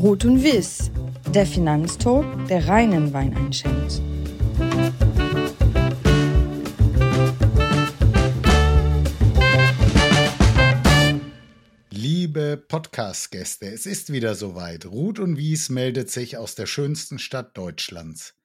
[0.00, 0.92] Rot und Wiss,
[1.34, 4.00] der Finanztalk, der reinen Wein einschenkt.
[11.90, 14.86] Liebe Podcast-Gäste, es ist wieder soweit.
[14.86, 18.36] Ruth und Wies meldet sich aus der schönsten Stadt Deutschlands.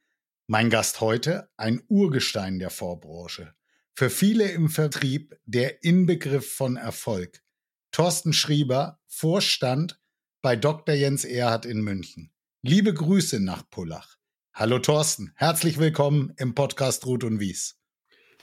[0.48, 3.54] Mein Gast heute, ein Urgestein der Vorbranche.
[3.94, 7.44] Für viele im Vertrieb der Inbegriff von Erfolg.
[7.92, 10.00] Thorsten Schrieber, Vorstand
[10.44, 10.94] bei Dr.
[10.94, 12.30] Jens Erhard in München.
[12.62, 14.18] Liebe Grüße nach Pullach.
[14.54, 17.80] Hallo Thorsten, herzlich willkommen im Podcast Ruth und Wies.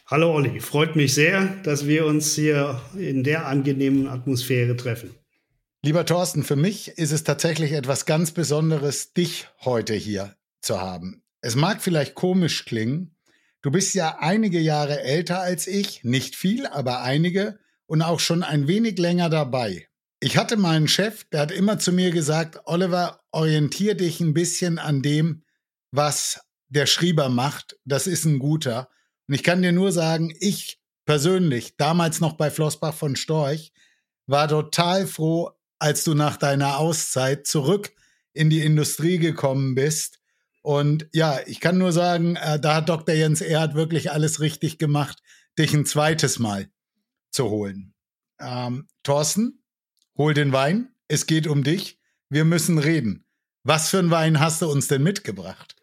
[0.06, 5.14] Hallo Olli, freut mich sehr, dass wir uns hier in der angenehmen Atmosphäre treffen.
[5.82, 11.22] Lieber Thorsten, für mich ist es tatsächlich etwas ganz Besonderes, dich heute hier zu haben.
[11.42, 13.14] Es mag vielleicht komisch klingen,
[13.60, 18.42] du bist ja einige Jahre älter als ich, nicht viel, aber einige und auch schon
[18.42, 19.89] ein wenig länger dabei.
[20.22, 24.78] Ich hatte meinen Chef, der hat immer zu mir gesagt, Oliver, orientier dich ein bisschen
[24.78, 25.44] an dem,
[25.92, 27.78] was der Schrieber macht.
[27.86, 28.90] Das ist ein guter.
[29.26, 33.72] Und ich kann dir nur sagen, ich persönlich, damals noch bei Flossbach von Storch,
[34.26, 37.92] war total froh, als du nach deiner Auszeit zurück
[38.34, 40.20] in die Industrie gekommen bist.
[40.62, 43.14] Und ja, ich kann nur sagen, äh, da hat Dr.
[43.14, 45.22] Jens Erhard wirklich alles richtig gemacht,
[45.58, 46.70] dich ein zweites Mal
[47.30, 47.94] zu holen.
[48.38, 49.59] Ähm, Thorsten,
[50.20, 53.24] hol den Wein, es geht um dich, wir müssen reden.
[53.64, 55.76] Was für einen Wein hast du uns denn mitgebracht?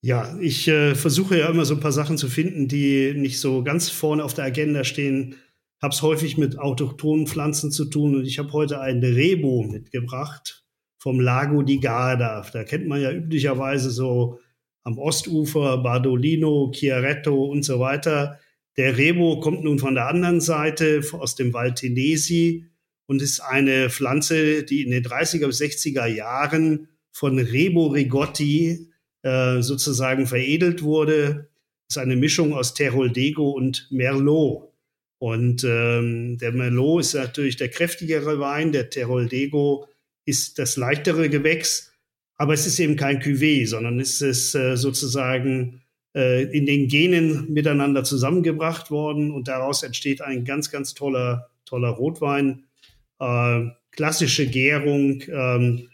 [0.00, 3.62] Ja, ich äh, versuche ja immer so ein paar Sachen zu finden, die nicht so
[3.62, 5.36] ganz vorne auf der Agenda stehen.
[5.80, 10.64] Habe es häufig mit autochthonen Pflanzen zu tun und ich habe heute einen Rebo mitgebracht
[10.98, 12.44] vom Lago di Garda.
[12.52, 14.40] Da kennt man ja üblicherweise so
[14.82, 18.40] am Ostufer Bardolino, Chiaretto und so weiter.
[18.76, 22.71] Der Rebo kommt nun von der anderen Seite aus dem Val Tenesi
[23.06, 28.90] und ist eine Pflanze, die in den 30er bis 60er Jahren von Rebo Rigotti
[29.22, 31.48] äh, sozusagen veredelt wurde.
[31.88, 34.72] Ist eine Mischung aus Teroldego und Merlot.
[35.18, 39.86] Und ähm, der Merlot ist natürlich der kräftigere Wein, der Teroldego
[40.24, 41.92] ist das leichtere Gewächs,
[42.36, 45.82] aber es ist eben kein Cuvée, sondern es ist äh, sozusagen
[46.14, 51.90] äh, in den Genen miteinander zusammengebracht worden und daraus entsteht ein ganz, ganz toller, toller
[51.90, 52.64] Rotwein
[53.22, 55.88] äh, klassische Gärung ähm,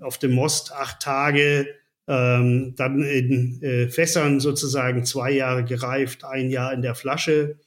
[0.00, 1.66] auf dem Most acht Tage,
[2.06, 7.58] ähm, dann in äh, Fässern sozusagen zwei Jahre gereift, ein Jahr in der Flasche.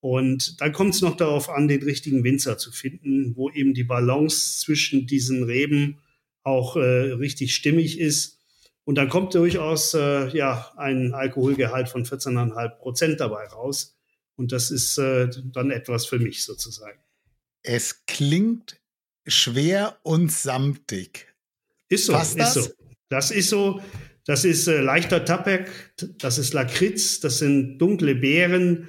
[0.00, 3.84] Und dann kommt es noch darauf an, den richtigen Winzer zu finden, wo eben die
[3.84, 5.98] Balance zwischen diesen Reben
[6.42, 8.38] auch äh, richtig stimmig ist.
[8.84, 13.96] Und dann kommt durchaus äh, ja, ein Alkoholgehalt von 14,5 Prozent dabei raus.
[14.36, 16.98] Und das ist äh, dann etwas für mich sozusagen.
[17.62, 18.80] Es klingt
[19.26, 21.26] schwer und samtig.
[21.88, 22.64] Ist so, Passt ist das?
[22.64, 22.70] so.
[23.08, 23.80] Das ist so.
[24.26, 25.68] Das ist äh, leichter Tabak,
[26.18, 28.86] das ist Lakritz, das sind dunkle Beeren,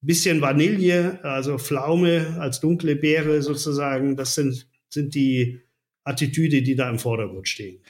[0.00, 4.16] bisschen Vanille, also Pflaume als dunkle Beere sozusagen.
[4.16, 5.60] Das sind, sind die
[6.04, 7.82] Attitüde, die da im Vordergrund stehen.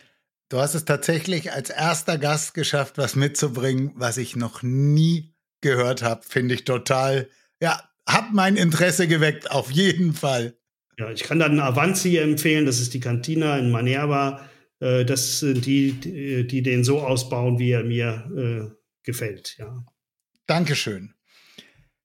[0.49, 6.03] Du hast es tatsächlich als erster Gast geschafft, was mitzubringen, was ich noch nie gehört
[6.03, 6.22] habe.
[6.27, 7.28] Finde ich total,
[7.60, 10.56] ja, hat mein Interesse geweckt, auf jeden Fall.
[10.98, 14.48] Ja, ich kann dann Avanzi empfehlen, das ist die Cantina in Manerva.
[14.80, 18.74] Äh, das sind die, die den so ausbauen, wie er mir äh,
[19.04, 19.56] gefällt.
[19.58, 19.84] Ja.
[20.47, 21.14] Dankeschön.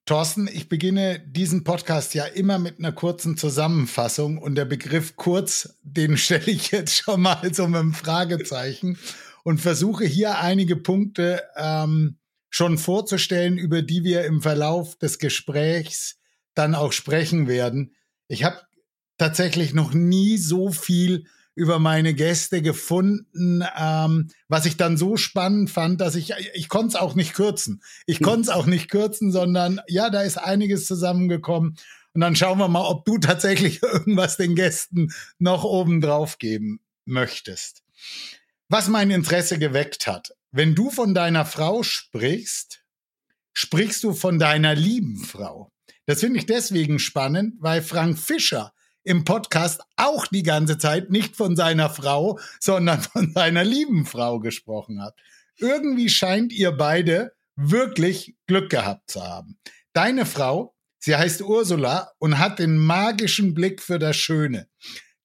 [0.05, 5.79] Thorsten, ich beginne diesen Podcast ja immer mit einer kurzen Zusammenfassung und der Begriff kurz,
[5.81, 8.97] den stelle ich jetzt schon mal so mit einem Fragezeichen
[9.43, 12.17] und versuche hier einige Punkte ähm,
[12.53, 16.19] schon vorzustellen, über die wir im Verlauf des Gesprächs
[16.53, 17.95] dann auch sprechen werden.
[18.27, 18.61] Ich habe
[19.17, 21.25] tatsächlich noch nie so viel
[21.55, 26.89] über meine Gäste gefunden, ähm, was ich dann so spannend fand, dass ich, ich konnte
[26.89, 27.81] es auch nicht kürzen.
[28.05, 28.25] Ich hm.
[28.27, 31.75] konnte es auch nicht kürzen, sondern ja, da ist einiges zusammengekommen.
[32.13, 36.81] Und dann schauen wir mal, ob du tatsächlich irgendwas den Gästen noch oben drauf geben
[37.05, 37.81] möchtest.
[38.69, 42.83] Was mein Interesse geweckt hat, wenn du von deiner Frau sprichst,
[43.53, 45.71] sprichst du von deiner lieben Frau.
[46.05, 48.71] Das finde ich deswegen spannend, weil Frank Fischer
[49.03, 54.39] im Podcast auch die ganze Zeit nicht von seiner Frau, sondern von seiner lieben Frau
[54.39, 55.15] gesprochen hat.
[55.57, 59.57] Irgendwie scheint ihr beide wirklich Glück gehabt zu haben.
[59.93, 64.67] Deine Frau, sie heißt Ursula und hat den magischen Blick für das Schöne.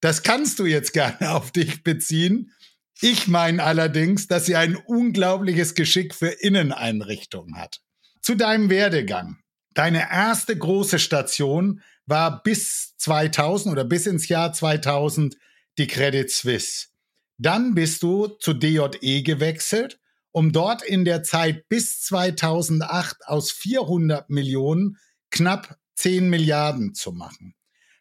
[0.00, 2.50] Das kannst du jetzt gerne auf dich beziehen
[3.00, 7.80] ich meine allerdings, dass sie ein unglaubliches Geschick für Inneneinrichtungen hat.
[8.22, 9.38] Zu deinem Werdegang.
[9.74, 15.36] Deine erste große Station war bis 2000 oder bis ins Jahr 2000
[15.78, 16.88] die Credit Suisse.
[17.36, 20.00] Dann bist du zu DJE gewechselt,
[20.32, 24.96] um dort in der Zeit bis 2008 aus 400 Millionen
[25.30, 27.54] knapp 10 Milliarden zu machen.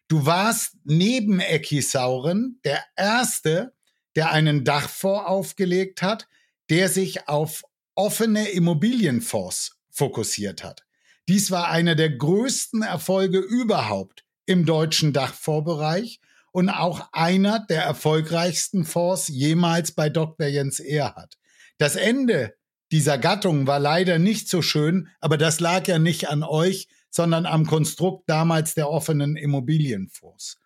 [0.08, 3.74] Du warst neben Eckisauren der erste,
[4.18, 6.26] der einen Dachfonds aufgelegt hat,
[6.70, 7.62] der sich auf
[7.94, 10.84] offene Immobilienfonds fokussiert hat.
[11.28, 16.18] Dies war einer der größten Erfolge überhaupt im deutschen Dachfondsbereich
[16.50, 20.48] und auch einer der erfolgreichsten Fonds jemals bei Dr.
[20.48, 21.38] Jens Erhardt.
[21.76, 22.56] Das Ende
[22.90, 27.46] dieser Gattung war leider nicht so schön, aber das lag ja nicht an euch, sondern
[27.46, 30.58] am Konstrukt damals der offenen Immobilienfonds.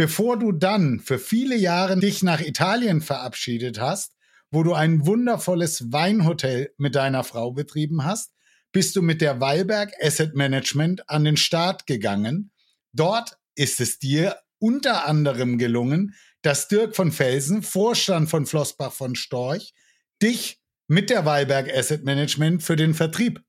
[0.00, 4.16] Bevor du dann für viele Jahre dich nach Italien verabschiedet hast,
[4.50, 8.32] wo du ein wundervolles Weinhotel mit deiner Frau betrieben hast,
[8.72, 12.50] bist du mit der Wallberg Asset Management an den Start gegangen.
[12.94, 19.14] Dort ist es dir unter anderem gelungen, dass Dirk von Felsen, Vorstand von Flossbach von
[19.14, 19.74] Storch,
[20.22, 23.42] dich mit der Wallberg Asset Management für den Vertrieb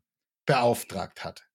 [0.45, 1.45] beauftragt hat.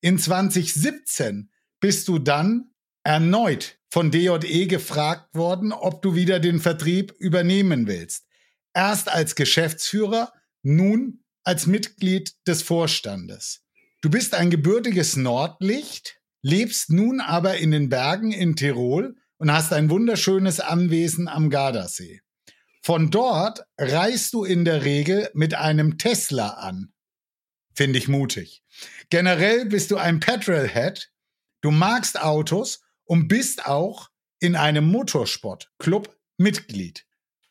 [0.00, 1.50] In 2017
[1.80, 2.70] bist du dann
[3.02, 8.26] erneut von DJE gefragt worden, ob du wieder den Vertrieb übernehmen willst.
[8.74, 13.62] Erst als Geschäftsführer, nun als Mitglied des Vorstandes.
[14.02, 19.72] Du bist ein gebürtiges Nordlicht, lebst nun aber in den Bergen in Tirol und hast
[19.72, 22.20] ein wunderschönes Anwesen am Gardasee.
[22.82, 26.92] Von dort reist du in der Regel mit einem Tesla an.
[27.74, 28.62] Finde ich mutig.
[29.10, 31.10] Generell bist du ein Petrolhead,
[31.60, 37.04] du magst Autos und bist auch in einem Motorsportclub Mitglied.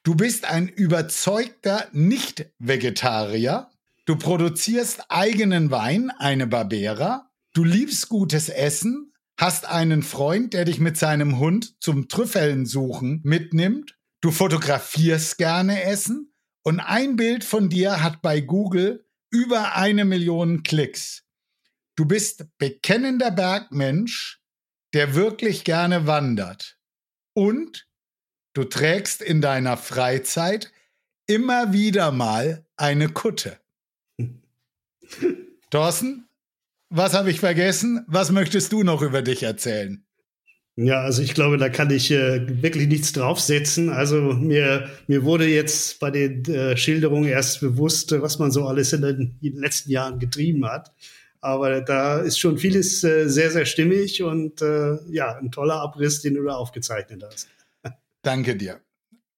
[0.04, 3.70] Du bist ein überzeugter Nicht-Vegetarier.
[4.06, 7.30] Du produzierst eigenen Wein, eine Barbera.
[7.54, 13.20] Du liebst gutes Essen, hast einen Freund, der dich mit seinem Hund zum Trüffeln suchen
[13.26, 13.98] mitnimmt.
[14.22, 16.34] Du fotografierst gerne Essen
[16.64, 21.24] und ein Bild von dir hat bei Google über eine Million Klicks.
[21.96, 24.40] Du bist bekennender Bergmensch,
[24.94, 26.78] der wirklich gerne wandert.
[27.34, 27.88] Und
[28.54, 30.72] du trägst in deiner Freizeit
[31.28, 33.60] immer wieder mal eine Kutte.
[35.70, 36.28] Thorsten,
[36.90, 38.06] was habe ich vergessen?
[38.08, 40.08] Was möchtest du noch über dich erzählen?
[40.80, 43.90] Ja, also ich glaube, da kann ich äh, wirklich nichts draufsetzen.
[43.90, 48.94] Also mir, mir wurde jetzt bei den äh, Schilderungen erst bewusst, was man so alles
[48.94, 50.94] in den, in den, letzten Jahren getrieben hat.
[51.42, 56.22] Aber da ist schon vieles äh, sehr, sehr stimmig und äh, ja, ein toller Abriss,
[56.22, 57.48] den du da aufgezeichnet hast.
[58.22, 58.82] Danke dir.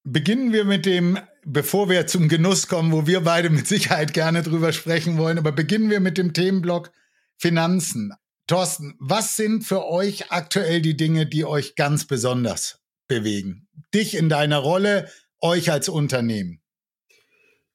[0.04, 4.42] Beginnen wir mit dem, bevor wir zum Genuss kommen, wo wir beide mit Sicherheit gerne
[4.44, 6.92] drüber sprechen wollen, aber beginnen wir mit dem Themenblock
[7.38, 8.14] Finanzen.
[8.48, 13.68] Thorsten, was sind für euch aktuell die Dinge, die euch ganz besonders bewegen?
[13.94, 15.10] Dich in deiner Rolle,
[15.42, 16.59] euch als Unternehmen?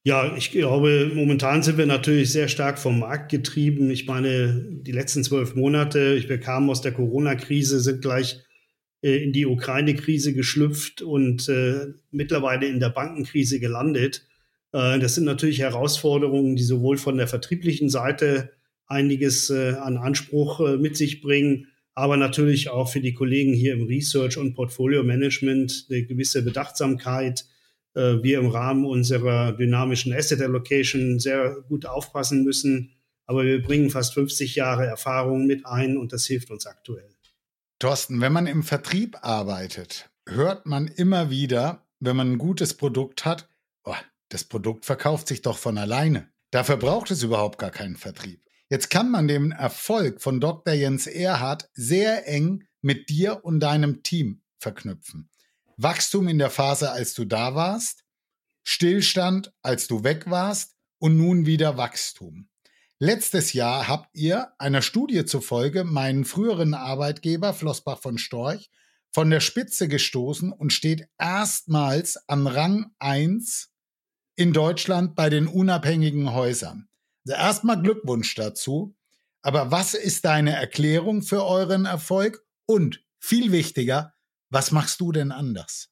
[0.07, 3.91] Ja, ich glaube, momentan sind wir natürlich sehr stark vom Markt getrieben.
[3.91, 8.45] Ich meine, die letzten zwölf Monate, ich bekam aus der Corona-Krise, sind gleich
[9.01, 14.27] äh, in die Ukraine-Krise geschlüpft und äh, mittlerweile in der Bankenkrise gelandet.
[14.73, 18.51] Äh, das sind natürlich Herausforderungen, die sowohl von der vertrieblichen Seite
[18.87, 24.37] einiges an Anspruch mit sich bringen, aber natürlich auch für die Kollegen hier im Research
[24.37, 27.47] und Portfolio Management eine gewisse Bedachtsamkeit.
[27.95, 32.93] Äh, wir im Rahmen unserer dynamischen Asset Allocation sehr gut aufpassen müssen,
[33.27, 37.09] aber wir bringen fast 50 Jahre Erfahrung mit ein und das hilft uns aktuell.
[37.79, 43.25] Thorsten, wenn man im Vertrieb arbeitet, hört man immer wieder, wenn man ein gutes Produkt
[43.25, 43.49] hat,
[43.85, 43.95] oh,
[44.29, 46.29] das Produkt verkauft sich doch von alleine.
[46.51, 48.41] Dafür braucht es überhaupt gar keinen Vertrieb.
[48.71, 50.73] Jetzt kann man den Erfolg von Dr.
[50.73, 55.29] Jens Erhardt sehr eng mit dir und deinem Team verknüpfen.
[55.77, 58.05] Wachstum in der Phase, als du da warst,
[58.63, 62.49] Stillstand, als du weg warst und nun wieder Wachstum.
[62.99, 68.71] Letztes Jahr habt ihr einer Studie zufolge meinen früheren Arbeitgeber Flossbach von Storch
[69.13, 73.71] von der Spitze gestoßen und steht erstmals am Rang 1
[74.35, 76.89] in Deutschland bei den unabhängigen Häusern.
[77.25, 78.97] Also erstmal Glückwunsch dazu.
[79.43, 82.45] Aber was ist deine Erklärung für euren Erfolg?
[82.67, 84.14] Und viel wichtiger,
[84.51, 85.89] was machst du denn anders?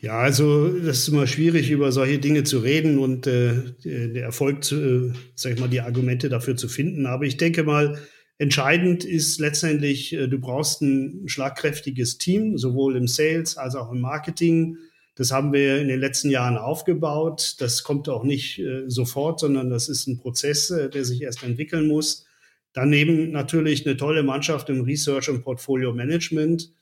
[0.00, 4.64] Ja, also das ist immer schwierig, über solche Dinge zu reden und äh, der Erfolg,
[4.64, 7.06] zu, äh, sag ich mal, die Argumente dafür zu finden.
[7.06, 7.98] Aber ich denke mal,
[8.38, 14.00] entscheidend ist letztendlich, äh, du brauchst ein schlagkräftiges Team, sowohl im Sales als auch im
[14.00, 14.76] Marketing.
[15.14, 17.56] Das haben wir in den letzten Jahren aufgebaut.
[17.60, 21.44] Das kommt auch nicht äh, sofort, sondern das ist ein Prozess, äh, der sich erst
[21.44, 22.26] entwickeln muss.
[22.72, 26.72] Daneben natürlich eine tolle Mannschaft im Research und Portfolio Management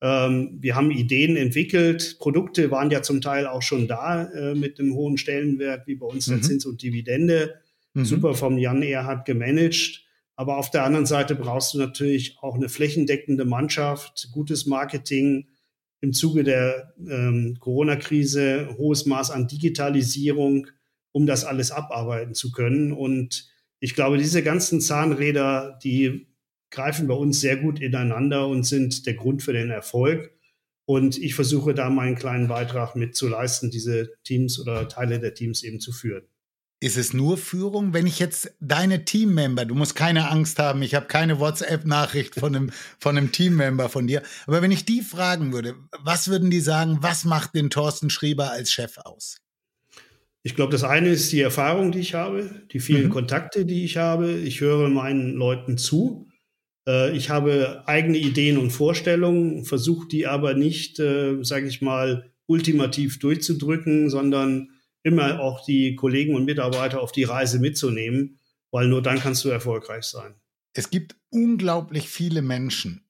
[0.00, 2.16] Ähm, wir haben Ideen entwickelt.
[2.18, 6.06] Produkte waren ja zum Teil auch schon da äh, mit einem hohen Stellenwert, wie bei
[6.06, 6.32] uns mhm.
[6.34, 7.54] der Zins und Dividende.
[7.94, 8.04] Mhm.
[8.04, 10.04] Super vom Jan Erhard gemanagt.
[10.36, 15.48] Aber auf der anderen Seite brauchst du natürlich auch eine flächendeckende Mannschaft, gutes Marketing,
[16.00, 20.68] im Zuge der ähm, Corona-Krise hohes Maß an Digitalisierung,
[21.10, 22.92] um das alles abarbeiten zu können.
[22.92, 23.50] Und
[23.80, 26.28] ich glaube, diese ganzen Zahnräder, die
[26.70, 30.32] greifen bei uns sehr gut ineinander und sind der Grund für den Erfolg.
[30.84, 35.80] Und ich versuche da meinen kleinen Beitrag mitzuleisten, diese Teams oder Teile der Teams eben
[35.80, 36.24] zu führen.
[36.80, 37.92] Ist es nur Führung?
[37.92, 42.54] Wenn ich jetzt deine Teammember, du musst keine Angst haben, ich habe keine WhatsApp-Nachricht von
[42.54, 42.70] einem,
[43.00, 46.98] von einem Teammember von dir, aber wenn ich die fragen würde, was würden die sagen,
[47.00, 49.38] was macht den Thorsten Schrieber als Chef aus?
[50.44, 53.12] Ich glaube, das eine ist die Erfahrung, die ich habe, die vielen mhm.
[53.12, 54.30] Kontakte, die ich habe.
[54.32, 56.27] Ich höre meinen Leuten zu.
[56.88, 62.32] Äh, ich habe eigene Ideen und Vorstellungen, versuche die aber nicht, äh, sage ich mal,
[62.46, 64.70] ultimativ durchzudrücken, sondern
[65.02, 68.38] immer auch die Kollegen und Mitarbeiter auf die Reise mitzunehmen,
[68.70, 70.34] weil nur dann kannst du erfolgreich sein.
[70.72, 73.04] Es gibt unglaublich viele Menschen,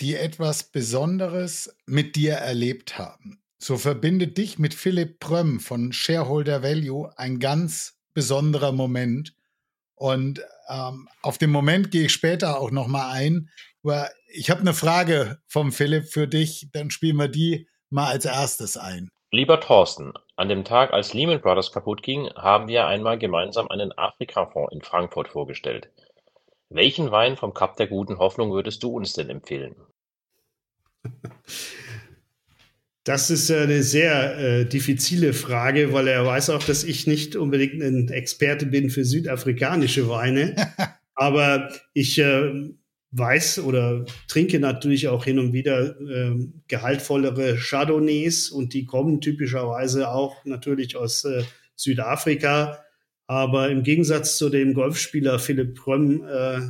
[0.00, 3.40] die etwas Besonderes mit dir erlebt haben.
[3.58, 9.34] So verbindet dich mit Philipp Prömm von Shareholder Value ein ganz besonderer Moment.
[9.94, 13.50] Und ähm, auf den Moment gehe ich später auch noch mal ein.
[13.82, 16.68] Aber ich habe eine Frage vom Philipp für dich.
[16.72, 19.10] Dann spielen wir die mal als erstes ein.
[19.30, 23.96] Lieber Thorsten, an dem Tag, als Lehman Brothers kaputt ging, haben wir einmal gemeinsam einen
[23.96, 25.90] Afrika-Fonds in Frankfurt vorgestellt.
[26.68, 29.76] Welchen Wein vom Kap der Guten Hoffnung würdest du uns denn empfehlen?
[33.04, 37.82] Das ist eine sehr äh, diffizile Frage, weil er weiß auch, dass ich nicht unbedingt
[37.82, 40.56] ein Experte bin für südafrikanische Weine.
[41.14, 42.70] Aber ich äh,
[43.10, 46.34] weiß oder trinke natürlich auch hin und wieder äh,
[46.66, 51.44] gehaltvollere Chardonnays und die kommen typischerweise auch natürlich aus äh,
[51.76, 52.82] Südafrika.
[53.26, 56.60] Aber im Gegensatz zu dem Golfspieler Philipp Prömm äh,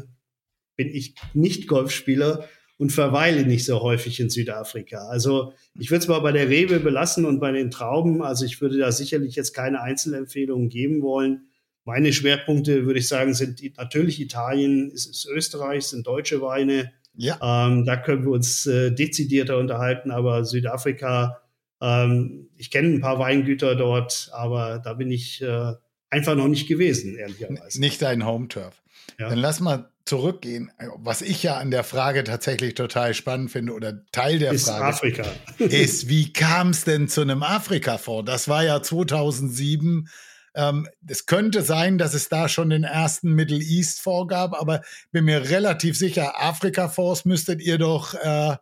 [0.76, 5.06] bin ich nicht Golfspieler und verweile nicht so häufig in Südafrika.
[5.08, 8.22] Also ich würde es mal bei der Rebe belassen und bei den Trauben.
[8.22, 11.46] Also ich würde da sicherlich jetzt keine Einzelempfehlungen geben wollen.
[11.84, 16.92] Meine Schwerpunkte, würde ich sagen, sind natürlich Italien, ist, ist Österreich, sind deutsche Weine.
[17.16, 17.68] Ja.
[17.68, 21.42] Ähm, da können wir uns äh, dezidierter unterhalten, aber Südafrika,
[21.80, 25.74] ähm, ich kenne ein paar Weingüter dort, aber da bin ich äh,
[26.14, 27.80] einfach noch nicht gewesen, ehrlicherweise.
[27.80, 28.74] Nicht dein Home-Turf.
[29.18, 29.28] Ja.
[29.28, 30.70] Dann lass mal zurückgehen.
[30.96, 34.84] Was ich ja an der Frage tatsächlich total spannend finde oder Teil der ist Frage
[34.84, 35.24] Afrika.
[35.58, 38.30] ist, wie kam es denn zu einem Afrika-Fonds?
[38.30, 40.08] Das war ja 2007
[40.56, 45.24] ähm, es könnte sein, dass es da schon den ersten Middle East vorgab, aber bin
[45.24, 48.56] mir relativ sicher, Afrika-Fonds müsstet ihr doch äh,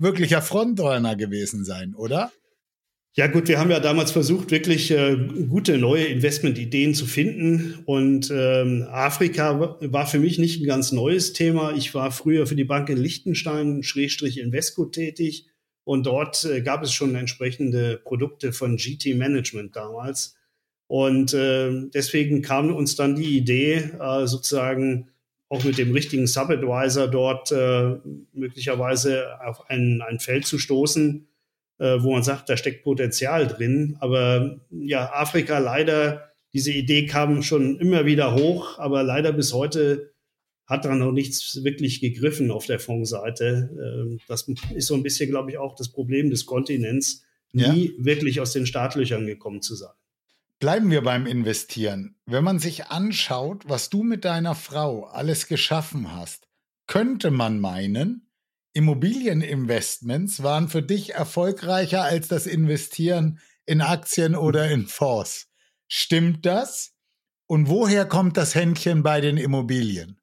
[0.00, 2.32] wirklicher Frontrunner gewesen sein, oder?
[3.18, 5.16] Ja gut, wir haben ja damals versucht, wirklich äh,
[5.48, 7.82] gute neue Investmentideen zu finden.
[7.86, 11.72] Und ähm, Afrika war für mich nicht ein ganz neues Thema.
[11.72, 15.46] Ich war früher für die Bank in Liechtenstein, Schrägstrich Invesco tätig.
[15.84, 20.36] Und dort äh, gab es schon entsprechende Produkte von GT Management damals.
[20.86, 25.08] Und äh, deswegen kam uns dann die Idee, äh, sozusagen
[25.48, 27.96] auch mit dem richtigen Subadvisor dort äh,
[28.34, 31.26] möglicherweise auf ein, ein Feld zu stoßen,
[31.78, 33.96] äh, wo man sagt, da steckt Potenzial drin.
[34.00, 40.12] Aber ja, Afrika leider, diese Idee kam schon immer wieder hoch, aber leider bis heute
[40.66, 43.70] hat da noch nichts wirklich gegriffen auf der Fondsseite.
[43.72, 48.04] Äh, das ist so ein bisschen, glaube ich, auch das Problem des Kontinents, nie ja.
[48.04, 49.92] wirklich aus den Startlöchern gekommen zu sein.
[50.58, 52.16] Bleiben wir beim Investieren.
[52.24, 56.48] Wenn man sich anschaut, was du mit deiner Frau alles geschaffen hast,
[56.86, 58.25] könnte man meinen,
[58.76, 65.48] Immobilieninvestments waren für dich erfolgreicher als das Investieren in Aktien oder in Fonds.
[65.88, 66.92] Stimmt das?
[67.46, 70.20] Und woher kommt das Händchen bei den Immobilien?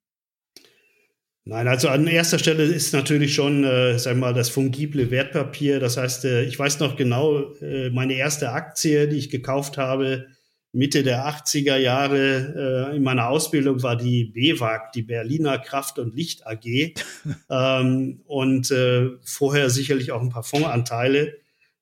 [1.45, 5.79] Nein, also an erster Stelle ist natürlich schon, äh, sag mal, das fungible Wertpapier.
[5.79, 10.27] Das heißt, äh, ich weiß noch genau, äh, meine erste Aktie, die ich gekauft habe,
[10.73, 16.15] Mitte der 80er Jahre äh, in meiner Ausbildung war die BWAG, die Berliner Kraft- und
[16.15, 16.65] Licht AG.
[17.49, 21.37] ähm, und äh, vorher sicherlich auch ein paar Fondsanteile.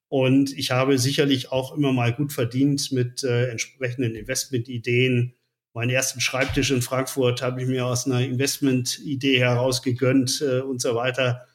[0.10, 5.34] Und ich habe sicherlich auch immer mal gut verdient mit äh, entsprechenden Investmentideen
[5.74, 10.82] meinen ersten Schreibtisch in Frankfurt habe ich mir aus einer Investmentidee heraus gegönnt äh, und
[10.82, 11.48] so weiter.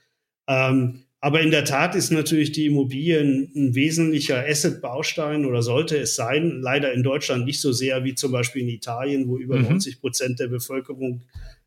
[0.48, 5.96] Ähm, aber in der Tat ist natürlich die Immobilie ein, ein wesentlicher Asset-Baustein oder sollte
[5.96, 6.60] es sein.
[6.60, 9.64] Leider in Deutschland nicht so sehr wie zum Beispiel in Italien, wo über mhm.
[9.64, 11.22] 90 Prozent der Bevölkerung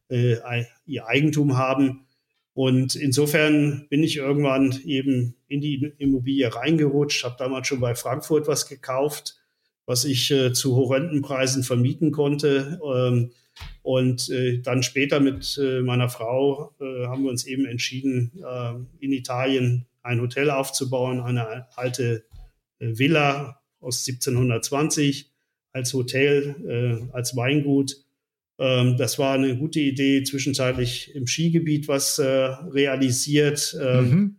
[0.09, 0.35] äh,
[0.85, 2.05] ihr Eigentum haben.
[2.53, 8.47] Und insofern bin ich irgendwann eben in die Immobilie reingerutscht, habe damals schon bei Frankfurt
[8.47, 9.38] was gekauft,
[9.89, 12.79] was ich äh, zu horrenden Preisen vermieten konnte.
[12.85, 13.31] Ähm,
[13.81, 18.73] und äh, dann später mit äh, meiner Frau äh, haben wir uns eben entschieden, äh,
[19.03, 22.23] in Italien ein Hotel aufzubauen, eine alte
[22.77, 25.31] äh, Villa aus 1720
[25.71, 27.95] als Hotel, als Weingut.
[28.59, 33.75] Ähm, das war eine gute Idee, zwischenzeitlich im Skigebiet was realisiert.
[33.81, 34.35] Ähm, mhm.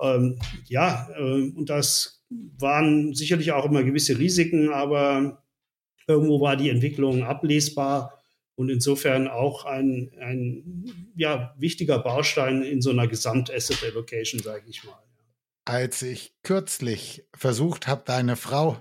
[0.00, 2.23] Ähm, ja, und das
[2.58, 5.42] waren sicherlich auch immer gewisse Risiken, aber
[6.06, 8.22] irgendwo war die Entwicklung ablesbar
[8.56, 14.84] und insofern auch ein, ein ja, wichtiger Baustein in so einer Gesamt-Asset Allocation, sage ich
[14.84, 14.98] mal.
[15.64, 18.80] Als ich kürzlich versucht habe, deine Frau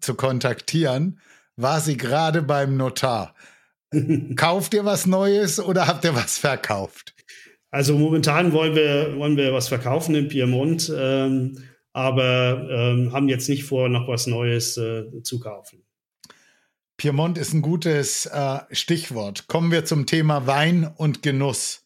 [0.00, 1.20] zu kontaktieren,
[1.56, 3.34] war sie gerade beim Notar.
[4.36, 7.14] Kauft ihr was Neues oder habt ihr was verkauft?
[7.70, 11.58] Also momentan wollen wir, wollen wir was verkaufen in Piemont, ähm,
[11.92, 15.84] aber ähm, haben jetzt nicht vor, noch was Neues äh, zu kaufen.
[16.96, 19.48] Piemont ist ein gutes äh, Stichwort.
[19.48, 21.84] Kommen wir zum Thema Wein und Genuss.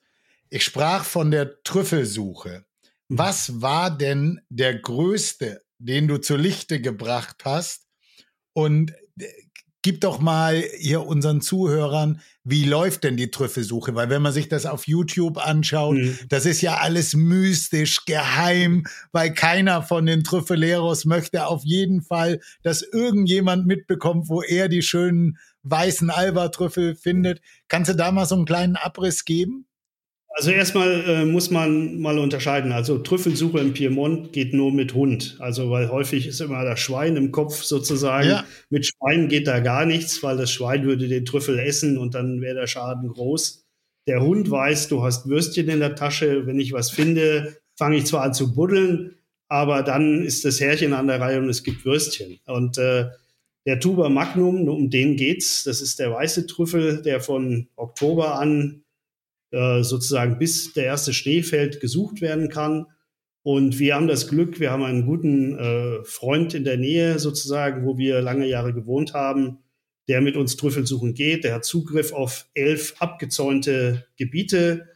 [0.50, 2.64] Ich sprach von der Trüffelsuche.
[3.08, 3.18] Mhm.
[3.18, 7.86] Was war denn der größte, den du zu Lichte gebracht hast?
[8.52, 9.24] Und äh,
[9.86, 13.94] gib doch mal hier unseren Zuhörern, wie läuft denn die Trüffelsuche?
[13.94, 16.18] Weil wenn man sich das auf YouTube anschaut, mhm.
[16.28, 22.40] das ist ja alles mystisch, geheim, weil keiner von den Trüffeleros möchte auf jeden Fall,
[22.64, 27.40] dass irgendjemand mitbekommt, wo er die schönen weißen Alba-Trüffel findet.
[27.68, 29.66] Kannst du da mal so einen kleinen Abriss geben?
[30.38, 32.70] Also erstmal äh, muss man mal unterscheiden.
[32.70, 35.36] Also Trüffelsuche im Piemont geht nur mit Hund.
[35.38, 38.28] Also weil häufig ist immer das Schwein im Kopf sozusagen.
[38.28, 38.44] Ja.
[38.68, 42.42] Mit Schwein geht da gar nichts, weil das Schwein würde den Trüffel essen und dann
[42.42, 43.64] wäre der Schaden groß.
[44.06, 46.46] Der Hund weiß, du hast Würstchen in der Tasche.
[46.46, 49.14] Wenn ich was finde, fange ich zwar an zu buddeln,
[49.48, 52.40] aber dann ist das Härchen an der Reihe und es gibt Würstchen.
[52.44, 53.06] Und äh,
[53.64, 55.64] der Tuber Magnum, um den geht's.
[55.64, 58.82] Das ist der weiße Trüffel, der von Oktober an
[59.56, 62.86] äh, sozusagen bis der erste Schnee fällt, gesucht werden kann.
[63.42, 67.86] Und wir haben das Glück, wir haben einen guten äh, Freund in der Nähe sozusagen,
[67.86, 69.58] wo wir lange Jahre gewohnt haben,
[70.08, 71.44] der mit uns Trüffel suchen geht.
[71.44, 74.88] Der hat Zugriff auf elf abgezäunte Gebiete.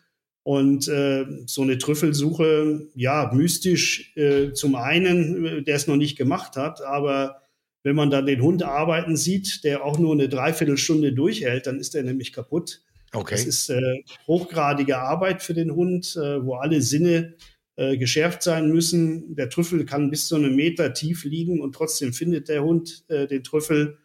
[0.42, 6.16] Und äh, so eine Trüffelsuche, ja, mystisch äh, zum einen, äh, der es noch nicht
[6.16, 7.40] gemacht hat, aber
[7.82, 11.94] wenn man dann den Hund arbeiten sieht, der auch nur eine Dreiviertelstunde durchhält, dann ist
[11.94, 12.82] er nämlich kaputt.
[13.12, 13.34] Okay.
[13.34, 17.34] Das ist äh, hochgradige Arbeit für den Hund, äh, wo alle Sinne
[17.76, 19.34] äh, geschärft sein müssen.
[19.34, 23.26] Der Trüffel kann bis zu einem Meter tief liegen und trotzdem findet der Hund äh,
[23.26, 23.98] den Trüffel.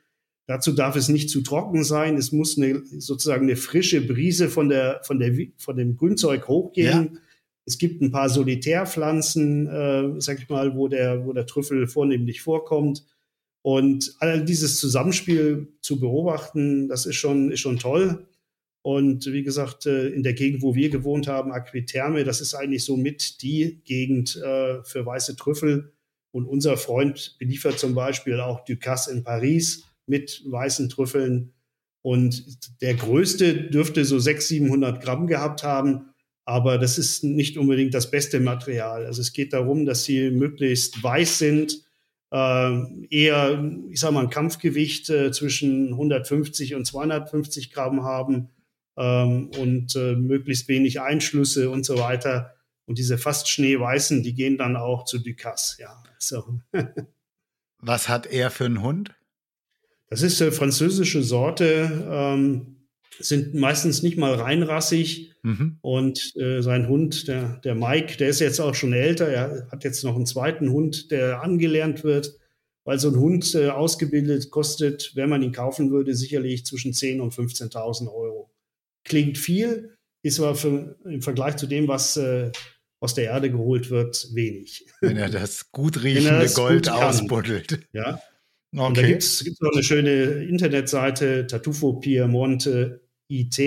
[0.48, 2.18] Dazu darf es nicht zu trocken sein.
[2.18, 7.12] Es muss eine, sozusagen eine frische Brise von, der, von, der, von dem Grünzeug hochgehen.
[7.14, 7.20] Ja.
[7.66, 12.42] Es gibt ein paar Solitärpflanzen, äh, sag ich mal, wo der, wo der Trüffel vornehmlich
[12.42, 13.04] vorkommt.
[13.64, 18.28] Und all dieses Zusammenspiel zu beobachten, das ist schon, ist schon toll.
[18.86, 22.86] Und wie gesagt, äh, in der Gegend, wo wir gewohnt haben, Aquiterme, das ist eigentlich
[22.86, 25.92] so mit die Gegend äh, für weiße Trüffel.
[26.30, 31.52] Und unser Freund beliefert zum Beispiel auch Ducasse in Paris mit weißen Trüffeln.
[32.04, 36.12] Und der größte dürfte so 600, 700 Gramm gehabt haben.
[36.44, 39.08] Aber das ist nicht unbedingt das beste Material.
[39.08, 41.82] Also es geht darum, dass sie möglichst weiß sind,
[42.32, 48.52] äh, eher, ich sage mal, ein Kampfgewicht zwischen 150 und 250 Gramm haben
[48.98, 52.56] ähm, und äh, möglichst wenig Einschlüsse und so weiter.
[52.86, 56.04] Und diese fast schneeweißen, die gehen dann auch zu Ducasse, ja.
[56.20, 56.60] So.
[57.80, 59.14] Was hat er für einen Hund?
[60.10, 62.88] Das ist eine französische Sorte, ähm,
[63.20, 65.34] sind meistens nicht mal reinrassig.
[65.44, 65.78] Mhm.
[65.82, 69.28] Und äh, sein Hund, der, der Mike, der ist jetzt auch schon älter.
[69.28, 72.38] Er hat jetzt noch einen zweiten Hund, der angelernt wird,
[72.84, 77.20] weil so ein Hund äh, ausgebildet kostet, wenn man ihn kaufen würde, sicherlich zwischen 10.000
[77.22, 78.55] und 15.000 Euro
[79.06, 82.52] klingt viel, ist aber für, im Vergleich zu dem, was äh,
[83.00, 84.86] aus der Erde geholt wird, wenig.
[85.00, 87.88] Wenn er das gut riechende das Gold ausbuddelt.
[87.94, 88.20] Ja.
[88.74, 88.88] Okay.
[88.88, 93.60] Und da gibt es noch eine schöne Internetseite, Tartufo Piemonte IT.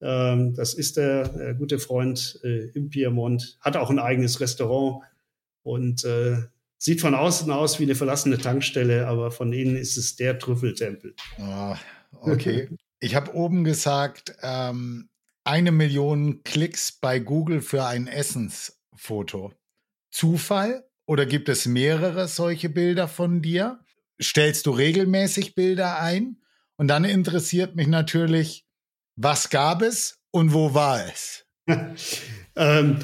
[0.00, 5.02] Ähm, das ist der, der gute Freund äh, im Piemont, hat auch ein eigenes Restaurant
[5.62, 6.36] und äh,
[6.76, 11.14] sieht von außen aus wie eine verlassene Tankstelle, aber von innen ist es der Trüffeltempel.
[11.38, 11.74] Oh,
[12.20, 12.68] okay.
[13.00, 15.08] Ich habe oben gesagt, ähm,
[15.44, 19.52] eine Million Klicks bei Google für ein Essensfoto.
[20.10, 23.80] Zufall oder gibt es mehrere solche Bilder von dir?
[24.20, 26.42] Stellst du regelmäßig Bilder ein?
[26.76, 28.66] Und dann interessiert mich natürlich,
[29.16, 31.47] was gab es und wo war es?
[32.56, 32.96] ähm,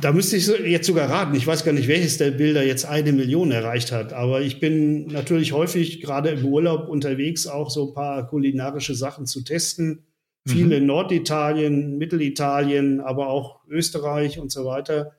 [0.00, 1.34] da, müsste ich jetzt sogar raten.
[1.34, 4.12] Ich weiß gar nicht, welches der Bilder jetzt eine Million erreicht hat.
[4.12, 9.26] Aber ich bin natürlich häufig gerade im Urlaub unterwegs, auch so ein paar kulinarische Sachen
[9.26, 10.06] zu testen.
[10.44, 10.50] Mhm.
[10.50, 15.12] Viele in Norditalien, Mittelitalien, aber auch Österreich und so weiter.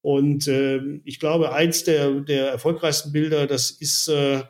[0.00, 4.42] Und äh, ich glaube, eins der, der erfolgreichsten Bilder, das ist äh,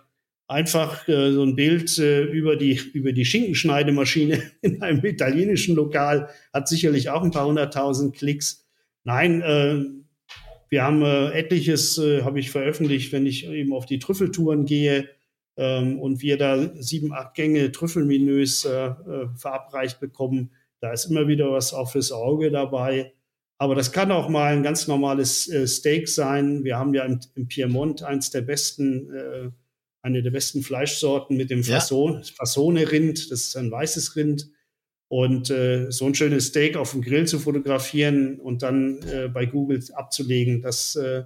[0.53, 6.29] einfach äh, so ein Bild äh, über die über die Schinkenschneidemaschine in einem italienischen Lokal
[6.53, 8.65] hat sicherlich auch ein paar hunderttausend Klicks.
[9.05, 9.81] Nein, äh,
[10.69, 15.09] wir haben äh, etliches äh, habe ich veröffentlicht, wenn ich eben auf die Trüffeltouren gehe
[15.57, 18.95] ähm, und wir da sieben acht Gänge Trüffelmenüs äh,
[19.35, 20.53] verabreicht bekommen.
[20.81, 23.13] Da ist immer wieder was auch fürs Auge dabei.
[23.59, 26.65] Aber das kann auch mal ein ganz normales Steak sein.
[26.65, 29.55] Wir haben ja im, im Piemont eins der besten
[30.03, 32.23] eine der besten Fleischsorten mit dem Fasson, ja.
[32.23, 33.31] Fassone-Rind.
[33.31, 34.51] Das ist ein weißes Rind.
[35.09, 39.47] Und äh, so ein schönes Steak auf dem Grill zu fotografieren und dann äh, bei
[39.47, 41.25] Google abzulegen, das äh,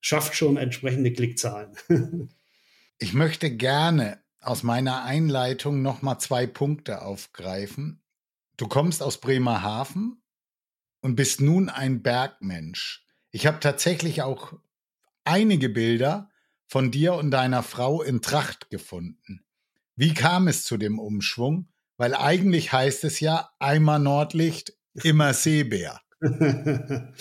[0.00, 1.76] schafft schon entsprechende Klickzahlen.
[2.98, 8.02] ich möchte gerne aus meiner Einleitung noch mal zwei Punkte aufgreifen.
[8.56, 10.22] Du kommst aus Bremerhaven
[11.00, 13.04] und bist nun ein Bergmensch.
[13.30, 14.52] Ich habe tatsächlich auch
[15.24, 16.30] einige Bilder
[16.66, 19.42] von dir und deiner Frau in Tracht gefunden.
[19.94, 21.68] Wie kam es zu dem Umschwung?
[21.96, 26.00] Weil eigentlich heißt es ja einmal Nordlicht, immer Seebär.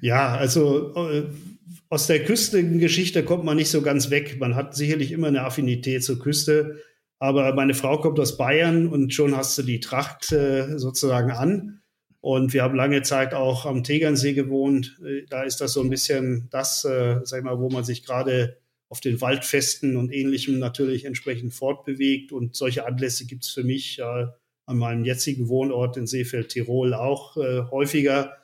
[0.00, 1.24] ja, also äh,
[1.88, 4.38] aus der Küstengeschichte kommt man nicht so ganz weg.
[4.38, 6.82] Man hat sicherlich immer eine Affinität zur Küste.
[7.20, 11.80] Aber meine Frau kommt aus Bayern und schon hast du die Tracht äh, sozusagen an.
[12.20, 14.98] Und wir haben lange Zeit auch am Tegernsee gewohnt.
[15.04, 18.04] Äh, da ist das so ein bisschen das, äh, sag ich mal, wo man sich
[18.04, 22.32] gerade auf den Waldfesten und ähnlichem natürlich entsprechend fortbewegt.
[22.32, 24.26] Und solche Anlässe gibt es für mich äh,
[24.66, 28.36] an meinem jetzigen Wohnort in Seefeld, Tirol auch äh, häufiger.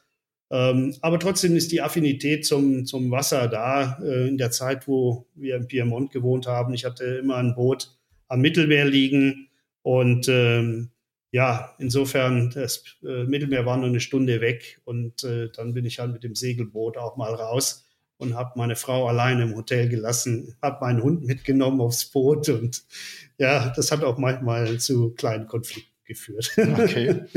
[0.50, 3.98] Ähm, aber trotzdem ist die Affinität zum, zum Wasser da.
[4.02, 7.96] Äh, in der Zeit, wo wir im Piemont gewohnt haben, ich hatte immer ein Boot
[8.28, 9.48] am Mittelmeer liegen.
[9.82, 10.90] Und ähm,
[11.32, 14.80] ja, insofern, das äh, Mittelmeer war nur eine Stunde weg.
[14.84, 17.83] Und äh, dann bin ich halt mit dem Segelboot auch mal raus
[18.24, 22.84] und habe meine Frau alleine im Hotel gelassen, habe meinen Hund mitgenommen aufs Boot und
[23.38, 26.50] ja, das hat auch manchmal zu kleinen Konflikten geführt.
[26.56, 27.24] Okay.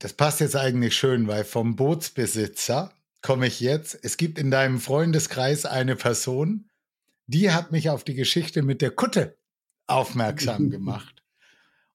[0.00, 3.98] Das passt jetzt eigentlich schön, weil vom Bootsbesitzer komme ich jetzt.
[4.00, 6.68] Es gibt in deinem Freundeskreis eine Person,
[7.26, 9.36] die hat mich auf die Geschichte mit der Kutte
[9.88, 11.24] aufmerksam gemacht.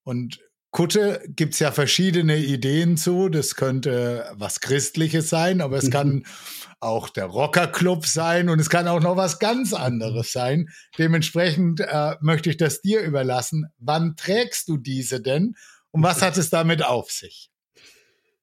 [0.04, 0.42] Und
[0.74, 3.30] Kutte gibt es ja verschiedene Ideen zu.
[3.30, 6.26] Das könnte was Christliches sein, aber es kann
[6.80, 10.70] auch der Rockerclub sein und es kann auch noch was ganz anderes sein.
[10.98, 13.68] Dementsprechend äh, möchte ich das dir überlassen.
[13.78, 15.54] Wann trägst du diese denn
[15.92, 17.52] und was hat es damit auf sich?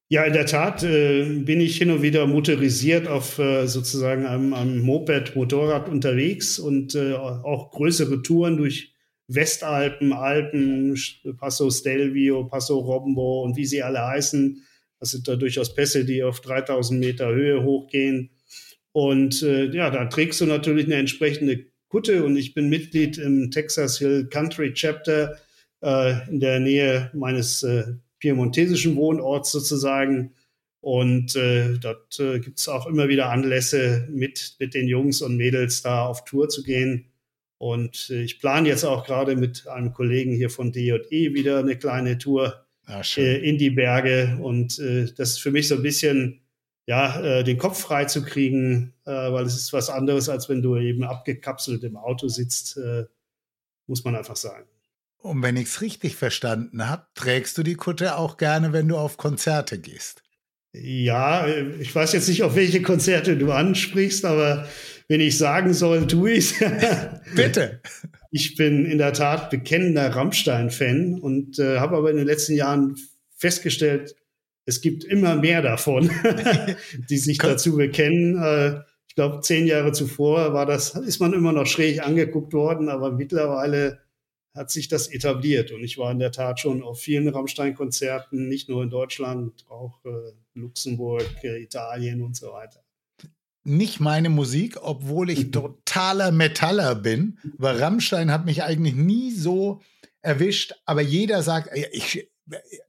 [0.07, 4.53] Ja, in der Tat äh, bin ich hin und wieder motorisiert auf äh, sozusagen einem,
[4.53, 8.90] einem Moped, Motorrad unterwegs und äh, auch größere Touren durch
[9.33, 10.97] Westalpen, Alpen,
[11.37, 14.63] Passo Stelvio, Passo Rombo und wie sie alle heißen.
[14.99, 18.29] Das sind da durchaus Pässe, die auf 3000 Meter Höhe hochgehen.
[18.91, 23.51] Und äh, ja, da trägst du natürlich eine entsprechende Kutte und ich bin Mitglied im
[23.51, 25.37] Texas Hill Country Chapter
[25.81, 27.83] äh, in der Nähe meines äh,
[28.19, 30.33] piemontesischen Wohnorts sozusagen.
[30.81, 35.37] Und äh, dort äh, gibt es auch immer wieder Anlässe, mit, mit den Jungs und
[35.37, 37.10] Mädels da auf Tour zu gehen.
[37.61, 41.77] Und äh, ich plane jetzt auch gerade mit einem Kollegen hier von DJE wieder eine
[41.77, 44.39] kleine Tour ah, äh, in die Berge.
[44.41, 46.41] Und äh, das ist für mich so ein bisschen,
[46.87, 51.03] ja, den Kopf frei zu kriegen, weil es ist was anderes, als wenn du eben
[51.03, 52.77] abgekapselt im Auto sitzt,
[53.85, 54.67] muss man einfach sagen.
[55.19, 58.97] Und wenn ich es richtig verstanden habe, trägst du die Kutte auch gerne, wenn du
[58.97, 60.23] auf Konzerte gehst.
[60.73, 64.67] Ja, ich weiß jetzt nicht, auf welche Konzerte du ansprichst, aber
[65.11, 66.55] wenn ich sagen soll, tu ich
[67.35, 67.81] Bitte.
[68.31, 72.95] Ich bin in der Tat bekennender Rammstein-Fan und äh, habe aber in den letzten Jahren
[73.35, 74.15] festgestellt,
[74.63, 76.09] es gibt immer mehr davon,
[77.09, 78.41] die sich dazu bekennen.
[78.41, 82.87] Äh, ich glaube, zehn Jahre zuvor war das, ist man immer noch schräg angeguckt worden,
[82.87, 83.99] aber mittlerweile
[84.55, 85.73] hat sich das etabliert.
[85.73, 89.99] Und ich war in der Tat schon auf vielen Rammstein-Konzerten, nicht nur in Deutschland, auch
[90.05, 92.81] äh, Luxemburg, äh, Italien und so weiter
[93.63, 95.51] nicht meine Musik, obwohl ich mhm.
[95.51, 97.37] totaler Metaller bin.
[97.57, 99.81] Aber Rammstein hat mich eigentlich nie so
[100.21, 100.73] erwischt.
[100.85, 102.27] Aber jeder sagt, ich,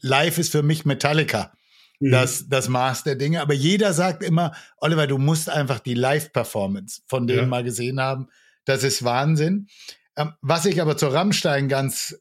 [0.00, 1.52] live ist für mich Metallica.
[2.00, 2.10] Mhm.
[2.10, 3.40] Das, das Maß der Dinge.
[3.40, 7.46] Aber jeder sagt immer, Oliver, du musst einfach die Live-Performance von denen ja.
[7.46, 8.28] mal gesehen haben.
[8.64, 9.68] Das ist Wahnsinn.
[10.16, 12.16] Ähm, was ich aber zu Rammstein ganz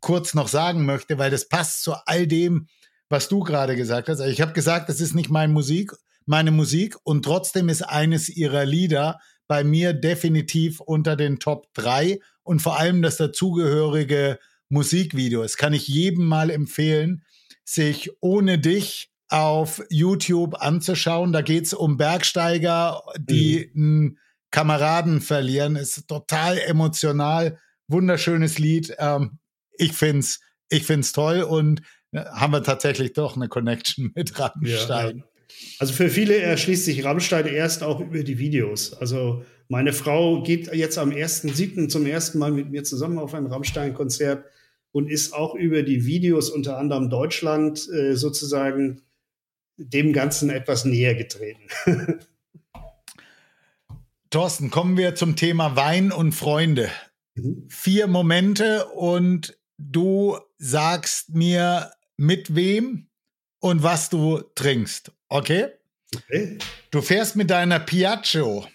[0.00, 2.66] kurz noch sagen möchte, weil das passt zu all dem,
[3.08, 4.20] was du gerade gesagt hast.
[4.20, 5.92] Also ich habe gesagt, das ist nicht meine Musik,
[6.26, 12.20] meine Musik und trotzdem ist eines ihrer Lieder bei mir definitiv unter den Top 3
[12.42, 15.42] und vor allem das dazugehörige Musikvideo.
[15.42, 17.24] Das kann ich jedem mal empfehlen,
[17.64, 21.32] sich ohne dich auf YouTube anzuschauen.
[21.32, 23.84] Da geht es um Bergsteiger, die mhm.
[23.84, 24.18] einen
[24.50, 25.76] Kameraden verlieren.
[25.76, 27.58] Ist total emotional,
[27.88, 28.94] wunderschönes Lied.
[28.98, 29.38] Ähm,
[29.78, 31.82] ich find's, ich find's toll und
[32.12, 35.18] äh, haben wir tatsächlich doch eine Connection mit Rammstein.
[35.18, 35.24] Ja,
[35.78, 38.94] Also für viele erschließt sich Rammstein erst auch über die Videos.
[38.94, 41.88] Also meine Frau geht jetzt am 1.7.
[41.88, 44.44] zum ersten Mal mit mir zusammen auf ein Rammstein-Konzert
[44.92, 49.02] und ist auch über die Videos, unter anderem Deutschland, äh, sozusagen
[49.76, 51.62] dem Ganzen etwas näher getreten.
[54.30, 56.90] Thorsten, kommen wir zum Thema Wein und Freunde.
[57.34, 57.66] Mhm.
[57.68, 63.08] Vier Momente und du sagst mir, mit wem
[63.58, 65.12] und was du trinkst.
[65.32, 65.68] Okay?
[66.14, 66.58] okay?
[66.90, 68.66] Du fährst mit deiner Piaggio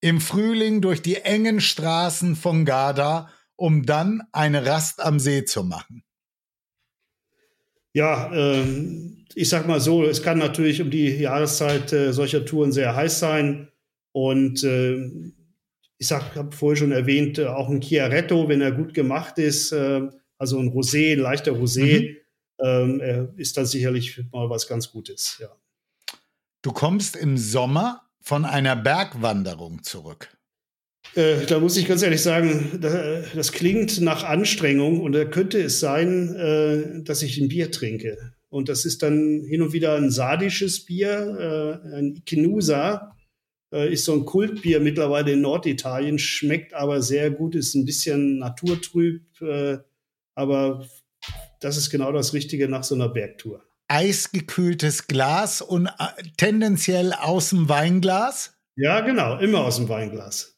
[0.00, 5.64] im Frühling durch die engen Straßen von Garda, um dann eine Rast am See zu
[5.64, 6.04] machen.
[7.94, 8.64] Ja, äh,
[9.34, 13.18] ich sag mal so, es kann natürlich um die Jahreszeit äh, solcher Touren sehr heiß
[13.18, 13.72] sein.
[14.12, 15.10] Und äh,
[15.98, 20.02] ich habe vorher schon erwähnt, äh, auch ein Chiaretto, wenn er gut gemacht ist, äh,
[20.38, 22.20] also ein Rosé, ein leichter Rosé,
[22.60, 23.00] mhm.
[23.00, 25.48] ähm, ist dann sicherlich mal was ganz Gutes, ja.
[26.64, 30.34] Du kommst im Sommer von einer Bergwanderung zurück.
[31.14, 35.60] Äh, da muss ich ganz ehrlich sagen, das, das klingt nach Anstrengung und da könnte
[35.60, 38.32] es sein, äh, dass ich ein Bier trinke.
[38.48, 43.14] Und das ist dann hin und wieder ein sardisches Bier, äh, ein Ikinusa,
[43.70, 48.38] äh, ist so ein Kultbier mittlerweile in Norditalien, schmeckt aber sehr gut, ist ein bisschen
[48.38, 49.76] naturtrüb, äh,
[50.34, 50.88] aber
[51.60, 53.62] das ist genau das Richtige nach so einer Bergtour.
[53.88, 58.56] Eisgekühltes Glas und äh, tendenziell aus dem Weinglas?
[58.76, 60.56] Ja, genau, immer aus dem Weinglas.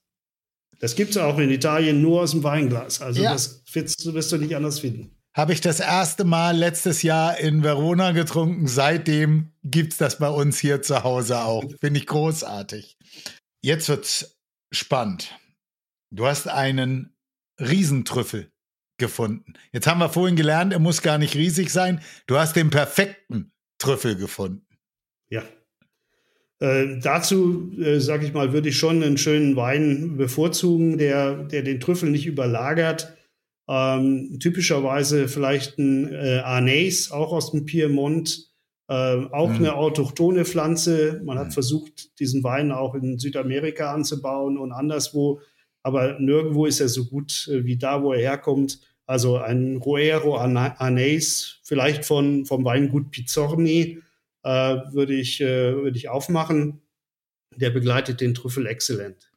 [0.79, 3.01] Das gibt es auch in Italien nur aus dem Weinglas.
[3.01, 3.33] Also ja.
[3.33, 5.17] das wirst, wirst du nicht anders finden.
[5.35, 8.69] Habe ich das erste Mal letztes Jahr in Verona getrunken.
[8.69, 11.65] Seitdem gibt es das bei uns hier zu Hause auch.
[11.81, 12.97] Finde ich großartig.
[13.62, 14.39] Jetzt wird's
[14.73, 15.39] spannend.
[16.11, 17.15] Du hast einen
[17.61, 18.51] Riesentrüffel
[18.99, 19.55] gefunden.
[19.73, 22.01] Jetzt haben wir vorhin gelernt, er muss gar nicht riesig sein.
[22.27, 24.67] Du hast den perfekten Trüffel gefunden.
[25.29, 25.43] Ja.
[26.61, 31.63] Äh, dazu, äh, sage ich mal, würde ich schon einen schönen Wein bevorzugen, der, der
[31.63, 33.15] den Trüffel nicht überlagert.
[33.69, 38.49] Ähm, typischerweise vielleicht ein äh, Arnais, auch aus dem Piemont,
[38.89, 39.57] äh, auch mhm.
[39.57, 41.21] eine autochtone Pflanze.
[41.25, 41.53] Man hat mhm.
[41.53, 45.41] versucht, diesen Wein auch in Südamerika anzubauen und anderswo
[45.87, 48.81] aber nirgendwo ist er so gut äh, wie da, wo er herkommt.
[49.07, 54.03] Also ein Roero Anais, vielleicht von, vom Weingut Pizzorni,
[54.42, 56.83] äh, würde ich, äh, würde ich aufmachen.
[57.55, 59.31] Der begleitet den Trüffel exzellent.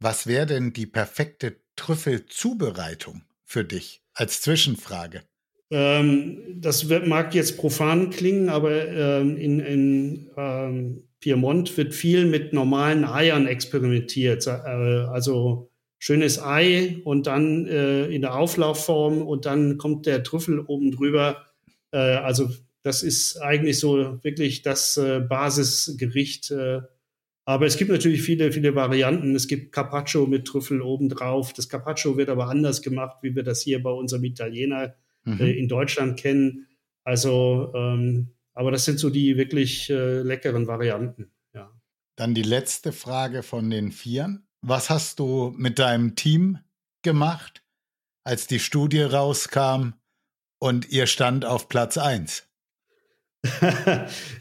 [0.00, 5.22] Was wäre denn die perfekte Trüffelzubereitung für dich als Zwischenfrage?
[5.70, 12.52] Ähm, das mag jetzt profan klingen, aber ähm, in, in ähm, Piemont wird viel mit
[12.52, 14.46] normalen Eiern experimentiert.
[14.46, 15.71] Äh, also
[16.02, 21.46] schönes Ei und dann äh, in der Auflaufform und dann kommt der Trüffel oben drüber.
[21.92, 22.50] Äh, also
[22.82, 26.50] das ist eigentlich so wirklich das äh, Basisgericht.
[26.50, 26.80] Äh.
[27.44, 29.36] aber es gibt natürlich viele, viele Varianten.
[29.36, 31.52] Es gibt Carpaccio mit Trüffel obendrauf.
[31.52, 35.38] Das Carpaccio wird aber anders gemacht, wie wir das hier bei unserem Italiener mhm.
[35.38, 36.66] Äh, in Deutschland kennen.
[37.04, 41.30] Also, ähm, aber das sind so die wirklich äh, leckeren Varianten.
[41.54, 41.70] Ja.
[42.16, 44.48] Dann die letzte Frage von den Vieren.
[44.64, 46.58] Was hast du mit deinem Team
[47.02, 47.64] gemacht,
[48.22, 49.94] als die Studie rauskam
[50.60, 52.46] und ihr stand auf Platz 1?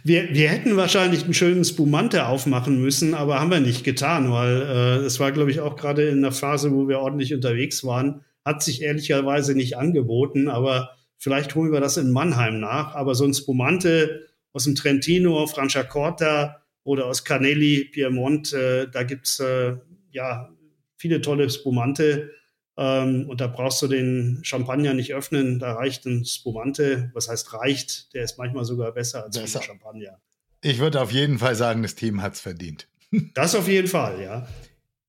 [0.03, 4.61] wir, wir hätten wahrscheinlich einen schönen Spumante aufmachen müssen, aber haben wir nicht getan, weil
[4.61, 8.23] äh, es war, glaube ich, auch gerade in der Phase, wo wir ordentlich unterwegs waren,
[8.45, 12.93] hat sich ehrlicherweise nicht angeboten, aber vielleicht holen wir das in Mannheim nach.
[12.93, 19.39] Aber so ein Spumante aus dem Trentino, Franciacorta oder aus Canelli, Piemont, äh, da gibt's
[19.39, 19.77] äh,
[20.11, 20.49] ja,
[20.97, 22.31] viele tolle Spumante.
[22.77, 25.59] Ähm, und da brauchst du den Champagner nicht öffnen.
[25.59, 27.11] Da reicht ein Spumante.
[27.13, 28.13] Was heißt reicht?
[28.13, 29.61] Der ist manchmal sogar besser als besser.
[29.61, 30.21] Champagner.
[30.61, 32.87] Ich würde auf jeden Fall sagen, das Team hat es verdient.
[33.33, 34.47] Das auf jeden Fall, ja.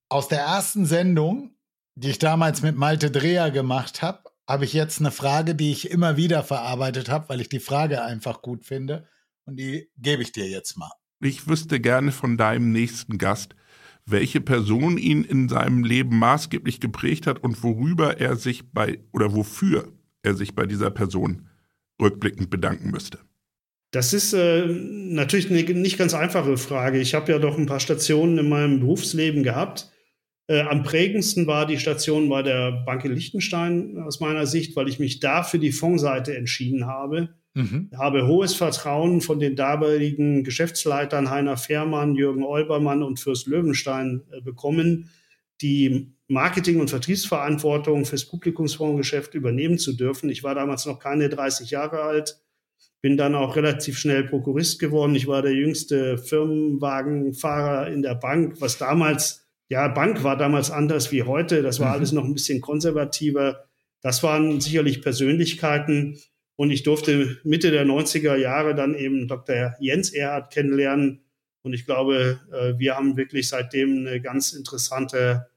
[0.09, 1.55] Aus der ersten Sendung,
[1.95, 5.89] die ich damals mit Malte Dreher gemacht habe, habe ich jetzt eine Frage, die ich
[5.89, 9.07] immer wieder verarbeitet habe, weil ich die Frage einfach gut finde.
[9.45, 10.91] Und die gebe ich dir jetzt mal.
[11.21, 13.55] Ich wüsste gerne von deinem nächsten Gast,
[14.07, 19.35] welche Person ihn in seinem Leben maßgeblich geprägt hat und worüber er sich bei oder
[19.35, 21.49] wofür er sich bei dieser Person
[22.01, 23.19] rückblickend bedanken müsste.
[23.93, 26.99] Das ist äh, natürlich eine nicht ganz einfache Frage.
[26.99, 29.93] Ich habe ja doch ein paar Stationen in meinem Berufsleben gehabt.
[30.49, 34.89] Äh, am prägendsten war die Station bei der Bank in Liechtenstein aus meiner Sicht, weil
[34.89, 37.35] ich mich da für die Fondsseite entschieden habe.
[37.55, 37.91] Mhm.
[37.97, 44.41] Habe hohes Vertrauen von den damaligen Geschäftsleitern Heiner Fehrmann, Jürgen Olbermann und Fürst Löwenstein äh,
[44.41, 45.11] bekommen,
[45.61, 50.31] die Marketing- und Vertriebsverantwortung fürs Publikumsfondsgeschäft übernehmen zu dürfen.
[50.31, 52.41] Ich war damals noch keine 30 Jahre alt,
[53.03, 55.15] bin dann auch relativ schnell Prokurist geworden.
[55.15, 61.13] Ich war der jüngste Firmenwagenfahrer in der Bank, was damals, ja, Bank war damals anders
[61.13, 61.63] wie heute.
[61.63, 61.95] Das war mhm.
[61.95, 63.65] alles noch ein bisschen konservativer.
[64.01, 66.19] Das waren sicherlich Persönlichkeiten.
[66.63, 69.75] Und ich durfte Mitte der 90er Jahre dann eben Dr.
[69.81, 71.25] Jens Erhard kennenlernen.
[71.63, 75.49] Und ich glaube, äh, wir haben wirklich seitdem eine ganz interessante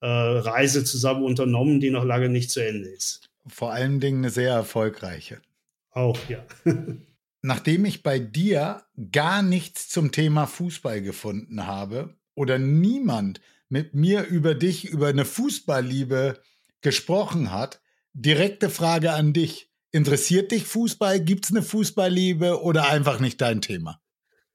[0.00, 3.28] äh, Reise zusammen unternommen, die noch lange nicht zu Ende ist.
[3.44, 5.42] Vor allen Dingen eine sehr erfolgreiche.
[5.90, 6.46] Auch, ja.
[7.42, 14.26] Nachdem ich bei dir gar nichts zum Thema Fußball gefunden habe oder niemand mit mir
[14.26, 16.38] über dich, über eine Fußballliebe
[16.82, 17.80] gesprochen hat,
[18.14, 19.71] direkte Frage an dich.
[19.92, 21.20] Interessiert dich Fußball?
[21.20, 24.00] Gibt es eine Fußballliebe oder einfach nicht dein Thema?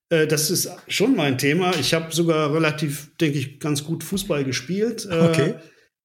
[0.10, 1.76] Äh, das ist schon mein Thema.
[1.80, 5.08] Ich habe sogar relativ, denke ich, ganz gut Fußball gespielt.
[5.10, 5.54] Äh, okay.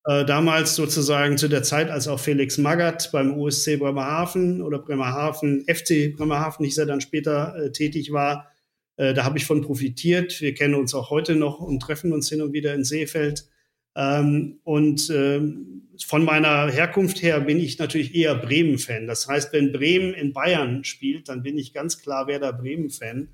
[0.05, 5.64] Äh, damals sozusagen zu der Zeit, als auch Felix Magath beim OSC Bremerhaven oder Bremerhaven,
[5.66, 8.51] FC Bremerhaven, ich ja dann später äh, tätig war,
[8.97, 10.40] äh, da habe ich von profitiert.
[10.40, 13.47] Wir kennen uns auch heute noch und treffen uns hin und wieder in Seefeld.
[13.94, 19.07] Ähm, und ähm, von meiner Herkunft her bin ich natürlich eher Bremen-Fan.
[19.07, 23.28] Das heißt, wenn Bremen in Bayern spielt, dann bin ich ganz klar Werder Bremen-Fan.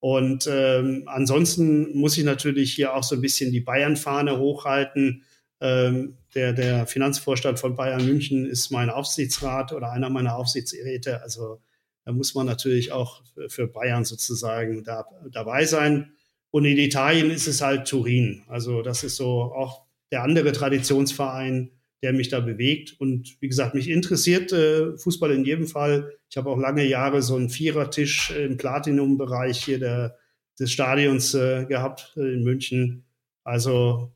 [0.00, 5.22] Und ähm, ansonsten muss ich natürlich hier auch so ein bisschen die Bayern-Fahne hochhalten.
[5.60, 11.22] Ähm, der, der Finanzvorstand von Bayern München ist mein Aufsichtsrat oder einer meiner Aufsichtsräte.
[11.22, 11.62] Also
[12.04, 16.12] da muss man natürlich auch für Bayern sozusagen da, dabei sein.
[16.50, 18.42] Und in Italien ist es halt Turin.
[18.46, 19.83] Also das ist so auch
[20.14, 22.94] der andere Traditionsverein, der mich da bewegt.
[23.00, 26.12] Und wie gesagt, mich interessiert äh, Fußball in jedem Fall.
[26.30, 30.16] Ich habe auch lange Jahre so einen Vierertisch im Platinum-Bereich hier der,
[30.60, 33.06] des Stadions äh, gehabt äh, in München.
[33.42, 34.12] Also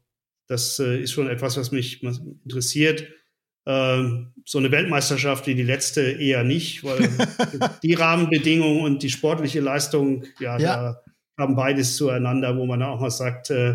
[0.46, 3.08] das äh, ist schon etwas, was mich interessiert.
[3.66, 7.10] Ähm, so eine Weltmeisterschaft wie die letzte eher nicht, weil
[7.82, 11.02] die Rahmenbedingungen und die sportliche Leistung, ja, ja, da
[11.36, 13.74] haben beides zueinander, wo man auch mal sagt, äh,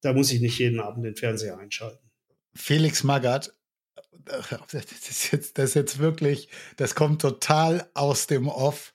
[0.00, 2.10] da muss ich nicht jeden Abend den Fernseher einschalten.
[2.54, 3.52] Felix Magath,
[4.24, 8.94] das ist, jetzt, das ist jetzt wirklich, das kommt total aus dem Off,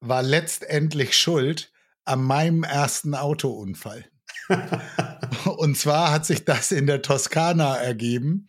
[0.00, 1.72] war letztendlich schuld
[2.04, 4.04] an meinem ersten Autounfall.
[5.56, 8.48] und zwar hat sich das in der Toskana ergeben.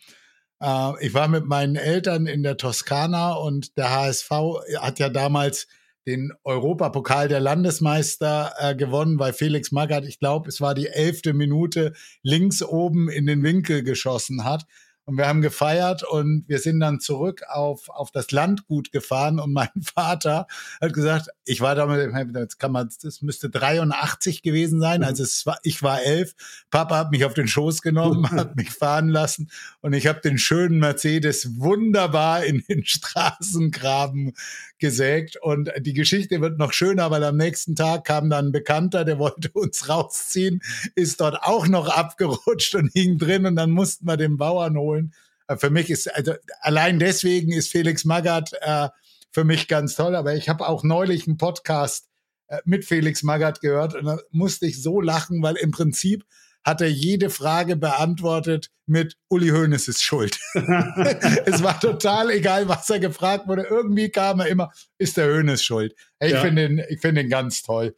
[0.62, 4.32] Äh, ich war mit meinen Eltern in der Toskana und der HSV
[4.80, 5.68] hat ja damals
[6.06, 11.34] den Europapokal der Landesmeister äh, gewonnen, weil Felix Magath, ich glaube, es war die elfte
[11.34, 14.66] Minute, links oben in den Winkel geschossen hat.
[15.06, 19.54] Und wir haben gefeiert und wir sind dann zurück auf, auf das Landgut gefahren und
[19.54, 20.48] mein Vater
[20.82, 25.46] hat gesagt, ich war damals, jetzt kann man, das müsste 83 gewesen sein, also es
[25.46, 26.34] war, ich war elf.
[26.72, 30.40] Papa hat mich auf den Schoß genommen, hat mich fahren lassen und ich habe den
[30.40, 34.34] schönen Mercedes wunderbar in den Straßengraben
[34.80, 35.38] gesägt.
[35.42, 39.20] Und die Geschichte wird noch schöner, weil am nächsten Tag kam dann ein Bekannter, der
[39.20, 40.62] wollte uns rausziehen,
[40.96, 44.95] ist dort auch noch abgerutscht und hing drin und dann mussten wir den Bauern holen
[44.96, 45.14] holen.
[45.48, 48.90] Äh, für mich ist, also allein deswegen ist Felix Magath äh,
[49.32, 50.16] für mich ganz toll.
[50.16, 52.08] Aber ich habe auch neulich einen Podcast
[52.48, 56.26] äh, mit Felix Magath gehört und da musste ich so lachen, weil im Prinzip
[56.64, 60.40] hat er jede Frage beantwortet mit Uli Hoeneß ist schuld.
[60.56, 63.64] es war total egal, was er gefragt wurde.
[63.70, 65.96] Irgendwie kam er immer, ist der Hoeneß schuld.
[66.20, 66.42] Ich ja.
[66.42, 67.96] finde ihn, ich finde ihn ganz toll.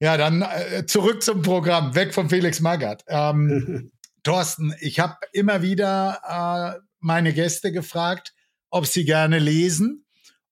[0.00, 3.04] Ja, dann äh, zurück zum Programm, weg von Felix Magath.
[3.08, 3.90] Ähm,
[4.22, 8.34] Thorsten, ich habe immer wieder äh, meine Gäste gefragt,
[8.70, 10.04] ob sie gerne lesen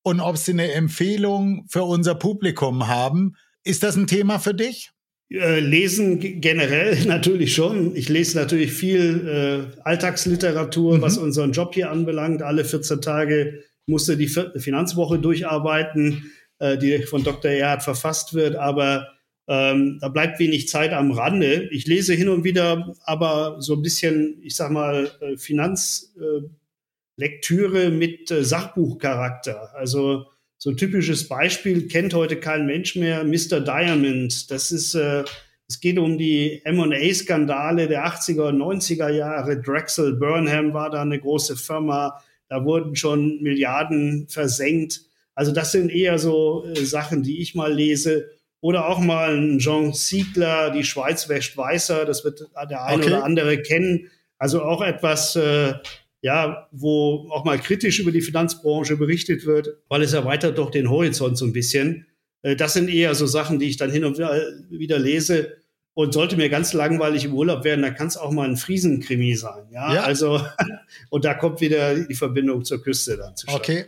[0.03, 3.37] und ob sie eine Empfehlung für unser Publikum haben.
[3.65, 4.91] Ist das ein Thema für dich?
[5.31, 7.95] Äh, lesen generell natürlich schon.
[7.95, 11.03] Ich lese natürlich viel äh, Alltagsliteratur, mhm.
[11.03, 12.43] was unseren Job hier anbelangt.
[12.43, 17.51] Alle 14 Tage musste die Finanzwoche durcharbeiten, äh, die von Dr.
[17.51, 18.57] Erhard verfasst wird.
[18.57, 19.09] Aber
[19.49, 21.69] ähm, da bleibt wenig Zeit am Rande.
[21.73, 27.91] Ich lese hin und wieder aber so ein bisschen, ich sag mal, äh, Finanzlektüre äh,
[27.91, 29.75] mit äh, Sachbuchcharakter.
[29.75, 30.27] Also
[30.59, 33.61] so ein typisches Beispiel kennt heute kein Mensch mehr, Mr.
[33.61, 34.51] Diamond.
[34.51, 35.25] Das ist, äh,
[35.67, 39.63] es geht um die M&A-Skandale der 80er und 90er Jahre.
[39.63, 42.23] Drexel Burnham war da eine große Firma.
[42.51, 45.07] Da wurden schon Milliarden versenkt.
[45.35, 48.29] Also das sind eher so äh, Sachen, die ich mal lese.
[48.61, 53.13] Oder auch mal ein Jean Siegler, Die Schweiz wäscht weißer, das wird der eine okay.
[53.13, 54.11] oder andere kennen.
[54.39, 55.75] Also auch etwas, äh,
[56.21, 60.91] ja, wo auch mal kritisch über die Finanzbranche berichtet wird, weil es erweitert doch den
[60.91, 62.07] Horizont so ein bisschen.
[62.43, 65.57] Äh, das sind eher so Sachen, die ich dann hin und wieder lese.
[65.95, 69.35] Und sollte mir ganz langweilig im Urlaub werden, dann kann es auch mal ein Friesenkrimi
[69.35, 69.67] sein.
[69.73, 70.03] Ja, ja.
[70.05, 70.41] also,
[71.11, 73.87] und da kommt wieder die Verbindung zur Küste dann zu Okay.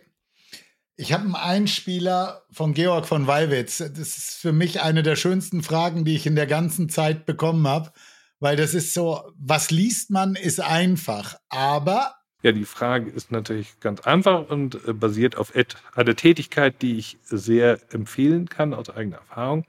[1.01, 3.78] Ich habe einen Einspieler von Georg von Wallwitz.
[3.78, 7.66] Das ist für mich eine der schönsten Fragen, die ich in der ganzen Zeit bekommen
[7.66, 7.90] habe,
[8.38, 13.80] weil das ist so, was liest man, ist einfach, aber ja, die Frage ist natürlich
[13.80, 15.53] ganz einfach und äh, basiert auf
[15.94, 19.64] einer Tätigkeit, die ich sehr empfehlen kann aus eigener Erfahrung.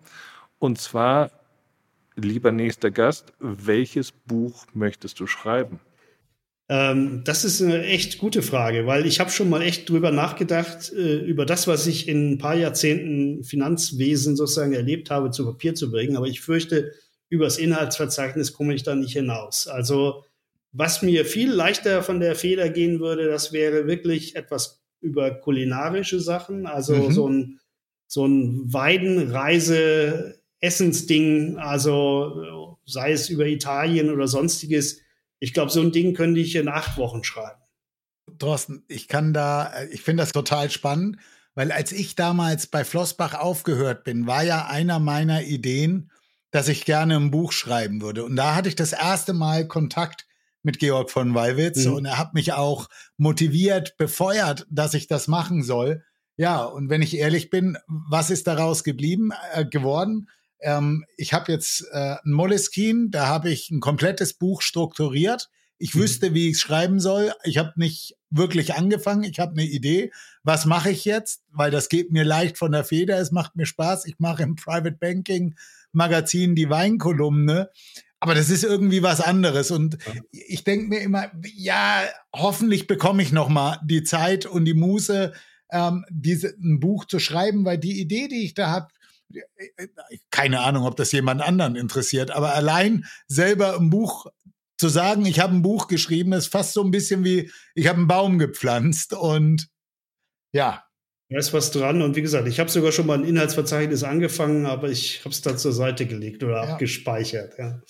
[0.60, 1.32] Und zwar,
[2.16, 5.82] lieber nächster Gast, welches Buch möchtest du schreiben?
[6.72, 10.94] Ähm, das ist eine echt gute Frage, weil ich habe schon mal echt drüber nachgedacht,
[10.94, 15.76] äh, über das, was ich in ein paar Jahrzehnten Finanzwesen sozusagen erlebt habe, zu Papier
[15.76, 16.16] zu bringen.
[16.16, 16.94] Aber ich fürchte,
[17.28, 19.68] übers Inhaltsverzeichnis komme ich da nicht hinaus.
[19.68, 20.24] Also
[20.72, 26.22] was mir viel leichter von der Feder gehen würde, das wäre wirklich etwas über kulinarische
[26.22, 27.12] Sachen, also mhm.
[27.12, 27.60] so ein
[28.08, 35.02] so ein Weidenreise Essensding, also sei es über Italien oder sonstiges.
[35.42, 37.60] Ich glaube, so ein Ding könnte ich in acht Wochen schreiben.
[38.38, 41.18] Thorsten, ich kann da, ich finde das total spannend,
[41.56, 46.12] weil als ich damals bei Flossbach aufgehört bin, war ja einer meiner Ideen,
[46.52, 48.24] dass ich gerne ein Buch schreiben würde.
[48.24, 50.28] Und da hatte ich das erste Mal Kontakt
[50.64, 51.94] mit Georg von Wallwitz mhm.
[51.94, 52.88] und er hat mich auch
[53.18, 56.04] motiviert, befeuert, dass ich das machen soll.
[56.38, 60.30] Ja, und wenn ich ehrlich bin, was ist daraus geblieben, äh, geworden?
[60.62, 65.50] Ähm, ich habe jetzt äh, ein Moleskine, da habe ich ein komplettes Buch strukturiert.
[65.78, 66.02] Ich mhm.
[66.02, 67.34] wüsste, wie ich es schreiben soll.
[67.44, 69.24] Ich habe nicht wirklich angefangen.
[69.24, 70.12] Ich habe eine Idee.
[70.44, 71.42] Was mache ich jetzt?
[71.50, 73.20] Weil das geht mir leicht von der Feder.
[73.20, 74.06] Es macht mir Spaß.
[74.06, 75.56] Ich mache im Private Banking
[75.92, 77.70] Magazin die Weinkolumne.
[78.20, 79.72] Aber das ist irgendwie was anderes.
[79.72, 79.98] Und
[80.32, 85.34] ich denke mir immer, ja, hoffentlich bekomme ich noch mal die Zeit und die Muße,
[85.72, 88.90] ähm, diese, ein Buch zu schreiben, weil die Idee, die ich da habe,
[90.30, 94.28] keine Ahnung, ob das jemand anderen interessiert, aber allein selber ein Buch
[94.78, 98.00] zu sagen, ich habe ein Buch geschrieben, ist fast so ein bisschen wie, ich habe
[98.00, 99.68] einen Baum gepflanzt und
[100.54, 100.84] ja,
[101.32, 102.02] da ist was dran.
[102.02, 105.42] Und wie gesagt, ich habe sogar schon mal ein Inhaltsverzeichnis angefangen, aber ich habe es
[105.42, 106.74] dann zur Seite gelegt oder ja.
[106.74, 107.58] abgespeichert.
[107.58, 107.82] Ja.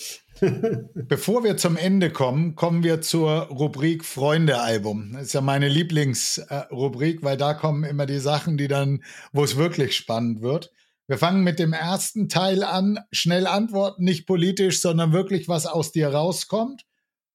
[0.94, 5.14] Bevor wir zum Ende kommen, kommen wir zur Rubrik Freunde-Album.
[5.14, 9.58] Das ist ja meine Lieblingsrubrik, weil da kommen immer die Sachen, die dann, wo es
[9.58, 10.72] wirklich spannend wird.
[11.12, 12.98] Wir fangen mit dem ersten Teil an.
[13.12, 16.86] Schnell antworten, nicht politisch, sondern wirklich, was aus dir rauskommt.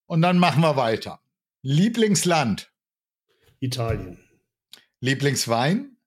[0.07, 1.21] Und dann machen wir weiter.
[1.61, 2.73] Lieblingsland?
[3.61, 4.19] Italien.
[5.01, 5.99] Lieblingswein?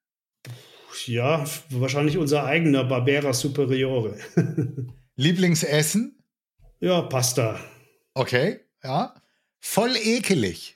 [1.06, 4.18] Ja, wahrscheinlich unser eigener Barbera Superiore.
[5.16, 6.24] Lieblingsessen?
[6.80, 7.60] Ja, Pasta.
[8.16, 9.14] Okay, ja.
[9.60, 10.76] Voll ekelig.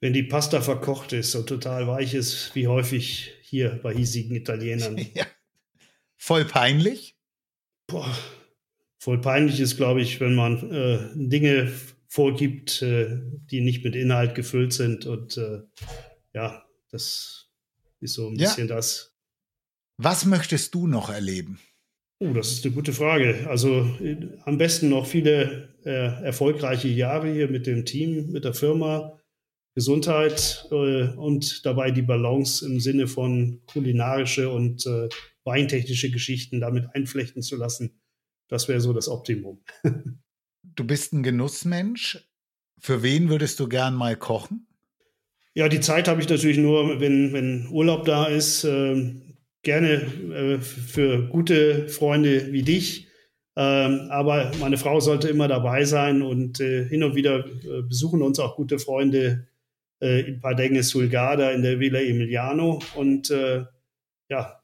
[0.00, 4.98] Wenn die Pasta verkocht ist und total weich ist, wie häufig hier bei hiesigen Italienern.
[5.14, 5.26] ja.
[6.24, 7.16] Voll peinlich?
[7.88, 8.16] Boah.
[9.00, 11.72] Voll peinlich ist, glaube ich, wenn man äh, Dinge
[12.06, 13.18] vorgibt, äh,
[13.50, 15.04] die nicht mit Inhalt gefüllt sind.
[15.04, 15.62] Und äh,
[16.32, 17.50] ja, das
[17.98, 18.46] ist so ein ja.
[18.46, 19.16] bisschen das.
[19.96, 21.58] Was möchtest du noch erleben?
[22.20, 23.48] Oh, das ist eine gute Frage.
[23.48, 23.80] Also
[24.44, 29.18] am besten noch viele äh, erfolgreiche Jahre hier mit dem Team, mit der Firma,
[29.74, 35.08] Gesundheit äh, und dabei die Balance im Sinne von kulinarische und äh,
[35.44, 38.00] weintechnische Geschichten damit einflechten zu lassen.
[38.48, 39.62] Das wäre so das Optimum.
[40.62, 42.28] du bist ein Genussmensch.
[42.78, 44.66] Für wen würdest du gern mal kochen?
[45.54, 48.64] Ja, die Zeit habe ich natürlich nur, wenn, wenn Urlaub da ist.
[48.64, 49.14] Äh,
[49.62, 53.08] gerne äh, für gute Freunde wie dich.
[53.54, 58.22] Ähm, aber meine Frau sollte immer dabei sein und äh, hin und wieder äh, besuchen
[58.22, 59.46] uns auch gute Freunde
[60.00, 62.80] äh, in Padenge Sulgada in der Villa Emiliano.
[62.94, 63.64] Und äh,
[64.30, 64.61] ja,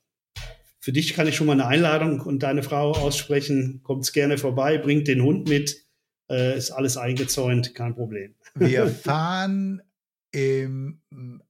[0.88, 3.82] für dich kann ich schon mal eine Einladung und deine Frau aussprechen.
[3.82, 5.84] Kommt gerne vorbei, bringt den Hund mit.
[6.30, 8.34] Äh, ist alles eingezäunt, kein Problem.
[8.54, 9.82] Wir fahren
[10.30, 11.02] im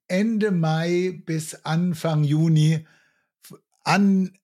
[0.09, 2.84] Ende Mai bis Anfang Juni
[3.84, 4.36] an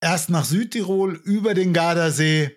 [0.00, 2.52] erst nach Südtirol über den Gardasee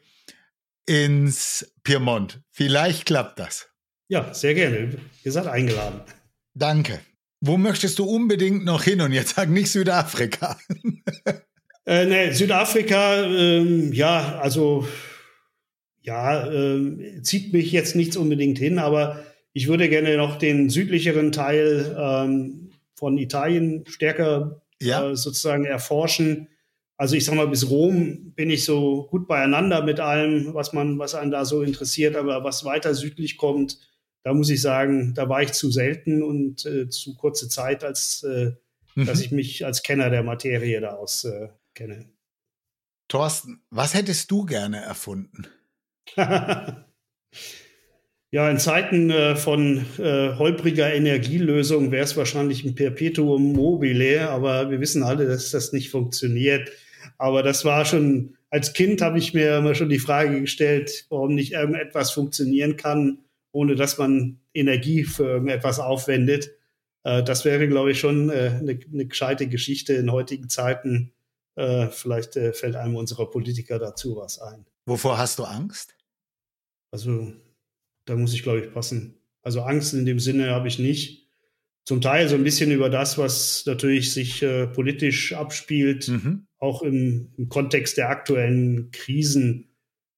[0.85, 2.39] ins Piemont.
[2.51, 3.67] Vielleicht klappt das.
[4.09, 4.95] Ja, sehr gerne.
[5.23, 6.01] Ihr seid eingeladen.
[6.53, 6.99] Danke.
[7.41, 9.01] Wo möchtest du unbedingt noch hin?
[9.01, 10.59] Und jetzt sag nicht Südafrika.
[11.89, 14.87] äh, nee, Südafrika, ähm, ja, also
[16.01, 19.23] ja, äh, zieht mich jetzt nichts unbedingt hin, aber
[19.53, 25.09] ich würde gerne noch den südlicheren Teil ähm, von Italien stärker ja.
[25.09, 26.49] äh, sozusagen erforschen.
[26.95, 30.99] Also ich sag mal, bis Rom bin ich so gut beieinander mit allem, was man,
[30.99, 33.79] was einen da so interessiert, aber was weiter südlich kommt,
[34.21, 38.21] da muss ich sagen, da war ich zu selten und äh, zu kurze Zeit, als
[38.21, 38.51] äh,
[38.93, 39.05] mhm.
[39.05, 41.47] dass ich mich als Kenner der Materie da aus äh,
[41.80, 42.05] kenne.
[43.07, 45.47] Thorsten, was hättest du gerne erfunden?
[48.32, 54.69] Ja, in Zeiten äh, von äh, holpriger Energielösung wäre es wahrscheinlich ein Perpetuum mobile, aber
[54.69, 56.69] wir wissen alle, dass das nicht funktioniert.
[57.17, 61.34] Aber das war schon, als Kind habe ich mir immer schon die Frage gestellt, warum
[61.34, 63.17] nicht irgendetwas funktionieren kann,
[63.51, 66.51] ohne dass man Energie für irgendetwas aufwendet.
[67.03, 71.13] Äh, das wäre, glaube ich, schon äh, eine, eine gescheite Geschichte in heutigen Zeiten.
[71.60, 74.66] Äh, vielleicht äh, fällt einem unserer Politiker dazu was ein.
[74.86, 75.93] Wovor hast du Angst?
[76.89, 77.34] Also
[78.05, 79.20] da muss ich, glaube ich, passen.
[79.41, 81.28] Also Angst in dem Sinne habe ich nicht.
[81.84, 86.47] Zum Teil so ein bisschen über das, was natürlich sich äh, politisch abspielt, mhm.
[86.60, 89.76] auch im, im, Kontext der aktuellen Krisen.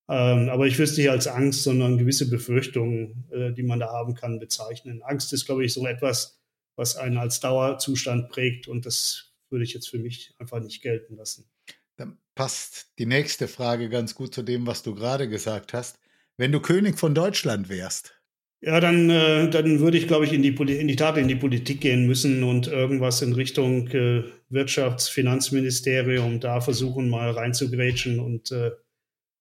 [0.09, 3.87] Ähm, aber ich würde es nicht als Angst, sondern gewisse Befürchtungen, äh, die man da
[3.87, 5.01] haben kann, bezeichnen.
[5.01, 6.39] Angst ist, glaube ich, so etwas,
[6.75, 11.15] was einen als Dauerzustand prägt und das würde ich jetzt für mich einfach nicht gelten
[11.15, 11.49] lassen.
[11.97, 15.99] Dann passt die nächste Frage ganz gut zu dem, was du gerade gesagt hast.
[16.37, 18.15] Wenn du König von Deutschland wärst?
[18.63, 21.35] Ja, dann, äh, dann würde ich, glaube ich, in die, in die Tat in die
[21.35, 28.51] Politik gehen müssen und irgendwas in Richtung äh, Wirtschafts-, Finanzministerium da versuchen, mal reinzugrätschen und
[28.51, 28.71] äh,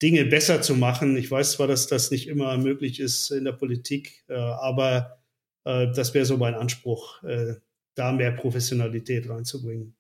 [0.00, 1.18] Dinge besser zu machen.
[1.18, 5.20] Ich weiß zwar, dass das nicht immer möglich ist in der Politik, äh, aber
[5.64, 7.56] äh, das wäre so mein Anspruch, äh,
[7.94, 9.94] da mehr Professionalität reinzubringen.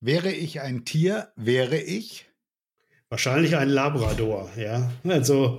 [0.00, 2.26] Wäre ich ein Tier, wäre ich?
[3.10, 4.90] Wahrscheinlich ein Labrador, ja.
[5.04, 5.58] Also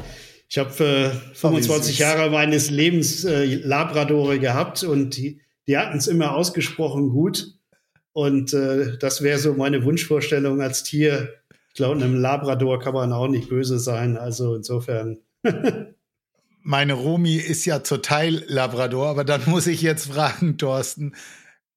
[0.50, 5.98] ich habe äh, 25 oh, Jahre meines Lebens äh, Labradore gehabt und die, die hatten
[5.98, 7.54] es immer ausgesprochen gut.
[8.14, 11.30] Und äh, das wäre so meine Wunschvorstellung als Tier.
[11.70, 14.18] Ich glaube, einem Labrador kann man auch nicht böse sein.
[14.18, 15.20] Also insofern.
[16.64, 21.14] meine Romi ist ja zur Teil Labrador, aber dann muss ich jetzt fragen, Thorsten.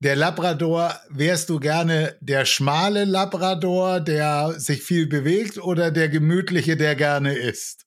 [0.05, 6.77] Der Labrador, wärst du gerne der schmale Labrador, der sich viel bewegt, oder der gemütliche,
[6.77, 7.87] der gerne isst?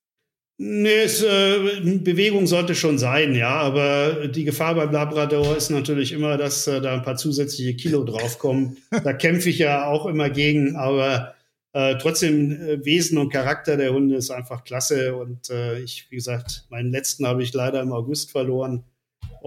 [0.57, 6.11] Nee, es, äh, Bewegung sollte schon sein, ja, aber die Gefahr beim Labrador ist natürlich
[6.11, 8.77] immer, dass äh, da ein paar zusätzliche Kilo draufkommen.
[9.03, 11.35] da kämpfe ich ja auch immer gegen, aber
[11.73, 16.15] äh, trotzdem äh, Wesen und Charakter der Hunde ist einfach klasse und äh, ich, wie
[16.15, 18.85] gesagt, meinen letzten habe ich leider im August verloren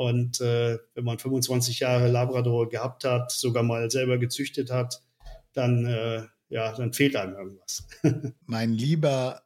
[0.01, 5.03] und äh, wenn man 25 Jahre Labrador gehabt hat, sogar mal selber gezüchtet hat,
[5.53, 7.87] dann äh, ja, dann fehlt einem irgendwas.
[8.47, 9.43] mein lieber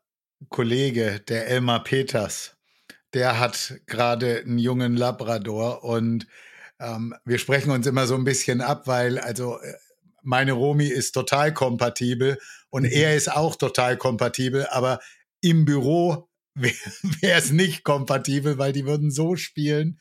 [0.51, 2.57] Kollege, der Elmar Peters,
[3.15, 6.29] der hat gerade einen jungen Labrador und
[6.79, 9.75] ähm, wir sprechen uns immer so ein bisschen ab, weil also äh,
[10.23, 12.39] meine Romi ist total kompatibel
[12.71, 15.01] und er ist auch total kompatibel, aber
[15.41, 19.99] im Büro wäre es nicht kompatibel, weil die würden so spielen.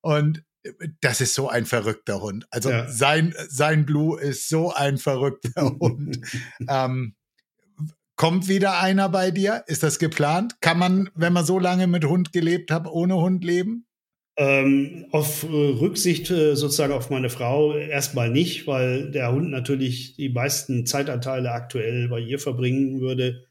[0.00, 2.46] Und äh, das ist so ein verrückter Hund.
[2.50, 2.88] Also ja.
[2.88, 6.20] sein, sein Blue ist so ein verrückter Hund.
[6.68, 7.14] ähm,
[8.18, 9.62] Kommt wieder einer bei dir?
[9.68, 10.60] Ist das geplant?
[10.60, 13.86] Kann man, wenn man so lange mit Hund gelebt hat, ohne Hund leben?
[14.36, 20.16] Ähm, auf äh, Rücksicht äh, sozusagen auf meine Frau erstmal nicht, weil der Hund natürlich
[20.16, 23.46] die meisten Zeitanteile aktuell bei ihr verbringen würde.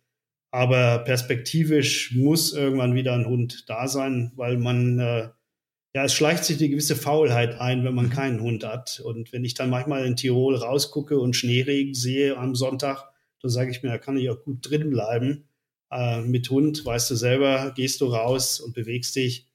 [0.52, 5.30] Aber perspektivisch muss irgendwann wieder ein Hund da sein, weil man, äh,
[5.98, 8.12] ja, es schleicht sich eine gewisse Faulheit ein, wenn man mhm.
[8.12, 9.02] keinen Hund hat.
[9.04, 13.10] Und wenn ich dann manchmal in Tirol rausgucke und Schneeregen sehe am Sonntag,
[13.42, 15.50] da sage ich mir, da kann ich auch gut drin bleiben.
[15.90, 19.48] Äh, mit Hund, weißt du selber, gehst du raus und bewegst dich.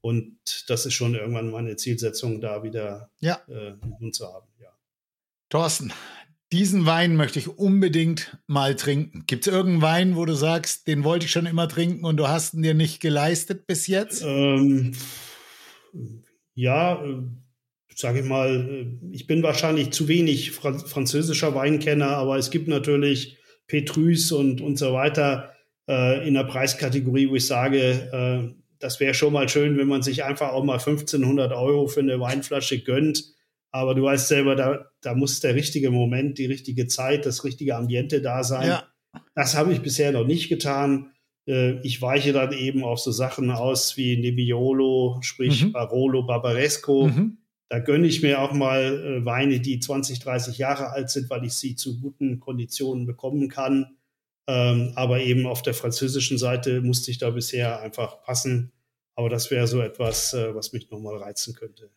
[0.00, 0.38] Und
[0.68, 3.38] das ist schon irgendwann meine Zielsetzung, da wieder ja.
[3.46, 4.48] äh, einen Hund zu haben.
[4.58, 4.70] Ja.
[5.50, 5.92] Thorsten,
[6.50, 9.24] diesen Wein möchte ich unbedingt mal trinken.
[9.26, 12.26] Gibt es irgendeinen Wein, wo du sagst, den wollte ich schon immer trinken und du
[12.26, 14.22] hast ihn dir nicht geleistet bis jetzt?
[14.24, 14.94] Ähm,
[16.54, 17.22] ja, äh,
[17.94, 23.38] sage ich mal, äh, ich bin wahrscheinlich zu wenig französischer Weinkenner, aber es gibt natürlich
[23.66, 25.52] Petrus und, und so weiter
[25.88, 27.80] äh, in der Preiskategorie, wo ich sage,
[28.12, 32.00] äh, das wäre schon mal schön, wenn man sich einfach auch mal 1500 Euro für
[32.00, 33.24] eine Weinflasche gönnt.
[33.72, 37.76] Aber du weißt selber, da, da muss der richtige Moment, die richtige Zeit, das richtige
[37.76, 38.66] Ambiente da sein.
[38.66, 38.88] Ja.
[39.34, 41.12] Das habe ich bisher noch nicht getan.
[41.50, 45.72] Äh, ich weiche dann eben auf so Sachen aus wie Nebbiolo, sprich mhm.
[45.72, 47.08] Barolo, Barbaresco.
[47.08, 47.38] Mhm.
[47.68, 51.44] Da gönne ich mir auch mal äh, Weine, die 20, 30 Jahre alt sind, weil
[51.44, 53.96] ich sie zu guten Konditionen bekommen kann.
[54.46, 58.72] Ähm, aber eben auf der französischen Seite musste ich da bisher einfach passen.
[59.14, 61.90] Aber das wäre so etwas, äh, was mich nochmal reizen könnte.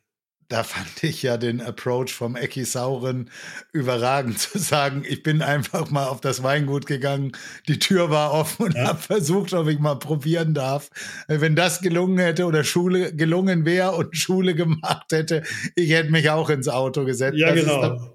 [0.54, 3.32] Da fand ich ja den Approach vom Ecki Sauren
[3.72, 7.32] überragend zu sagen, ich bin einfach mal auf das Weingut gegangen,
[7.68, 8.90] die Tür war offen und ja.
[8.90, 10.92] habe versucht, ob ich mal probieren darf.
[11.28, 15.42] Wenn das gelungen hätte oder Schule gelungen wäre und Schule gemacht hätte,
[15.74, 17.36] ich hätte mich auch ins Auto gesetzt.
[17.36, 18.14] Ja, das genau.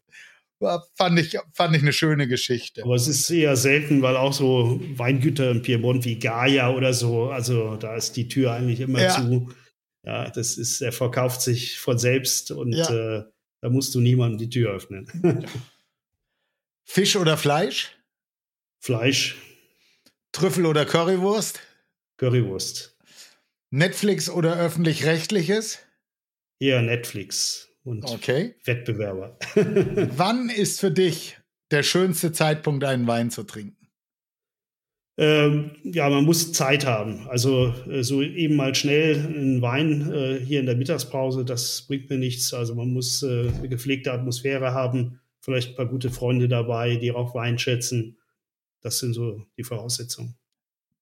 [0.61, 2.85] War, fand ich, fand ich eine schöne Geschichte.
[2.85, 7.31] Aber es ist eher selten, weil auch so Weingüter im Piemont wie Gaia oder so,
[7.31, 9.11] also da ist die Tür eigentlich immer ja.
[9.11, 9.49] zu.
[10.09, 13.19] Ja, das ist, er verkauft sich von selbst und ja.
[13.19, 13.25] äh,
[13.61, 15.07] da musst du niemandem die Tür öffnen.
[16.85, 17.95] Fisch oder Fleisch?
[18.81, 19.37] Fleisch.
[20.33, 21.61] Trüffel oder Currywurst?
[22.17, 22.97] Currywurst.
[23.69, 25.81] Netflix oder öffentlich-rechtliches?
[26.59, 28.55] Eher Netflix und okay.
[28.65, 29.39] Wettbewerber.
[30.17, 31.39] Wann ist für dich
[31.71, 33.78] der schönste Zeitpunkt, einen Wein zu trinken?
[35.21, 37.27] Ähm, ja, man muss Zeit haben.
[37.29, 42.09] Also äh, so eben mal schnell einen Wein äh, hier in der Mittagspause, das bringt
[42.09, 42.55] mir nichts.
[42.55, 47.11] Also man muss äh, eine gepflegte Atmosphäre haben, vielleicht ein paar gute Freunde dabei, die
[47.11, 48.17] auch Wein schätzen.
[48.81, 50.37] Das sind so die Voraussetzungen.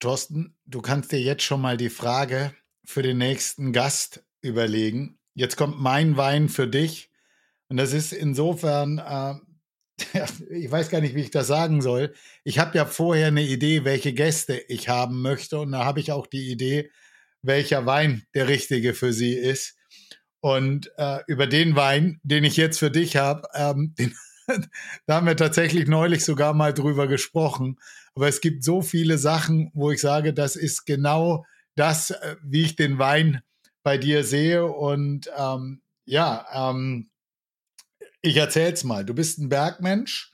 [0.01, 2.55] Thorsten, du kannst dir jetzt schon mal die Frage
[2.85, 5.19] für den nächsten Gast überlegen.
[5.35, 7.11] Jetzt kommt mein Wein für dich.
[7.69, 9.35] Und das ist insofern äh,
[10.51, 12.15] ich weiß gar nicht, wie ich das sagen soll.
[12.45, 15.59] Ich habe ja vorher eine Idee, welche Gäste ich haben möchte.
[15.59, 16.91] Und da habe ich auch die Idee,
[17.43, 19.77] welcher Wein der richtige für sie ist.
[20.41, 23.95] Und äh, über den Wein, den ich jetzt für dich habe, ähm,
[25.07, 27.79] da haben wir tatsächlich neulich sogar mal drüber gesprochen.
[28.15, 31.45] Aber es gibt so viele Sachen, wo ich sage, das ist genau
[31.75, 33.43] das, äh, wie ich den Wein
[33.83, 34.67] bei dir sehe.
[34.67, 37.11] Und ähm, ja, ähm,
[38.27, 39.05] ich erzähl's mal.
[39.05, 40.33] Du bist ein Bergmensch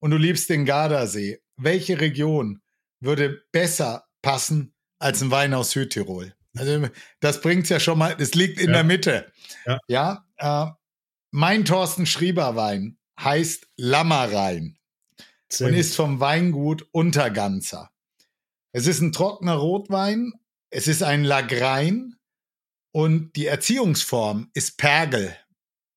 [0.00, 1.42] und du liebst den Gardasee.
[1.56, 2.62] Welche Region
[3.00, 6.34] würde besser passen als ein Wein aus Südtirol?
[6.56, 6.88] Also
[7.20, 8.16] das bringt's ja schon mal.
[8.16, 8.74] Das liegt in ja.
[8.74, 9.32] der Mitte.
[9.66, 9.80] Ja.
[9.88, 10.70] ja äh,
[11.32, 14.78] mein Thorsten Schrieber Wein heißt Lammerrein
[15.60, 17.90] und ist vom Weingut Unterganzer.
[18.72, 20.32] Es ist ein trockener Rotwein.
[20.70, 22.16] Es ist ein Lagrein
[22.92, 25.36] und die Erziehungsform ist Pergel.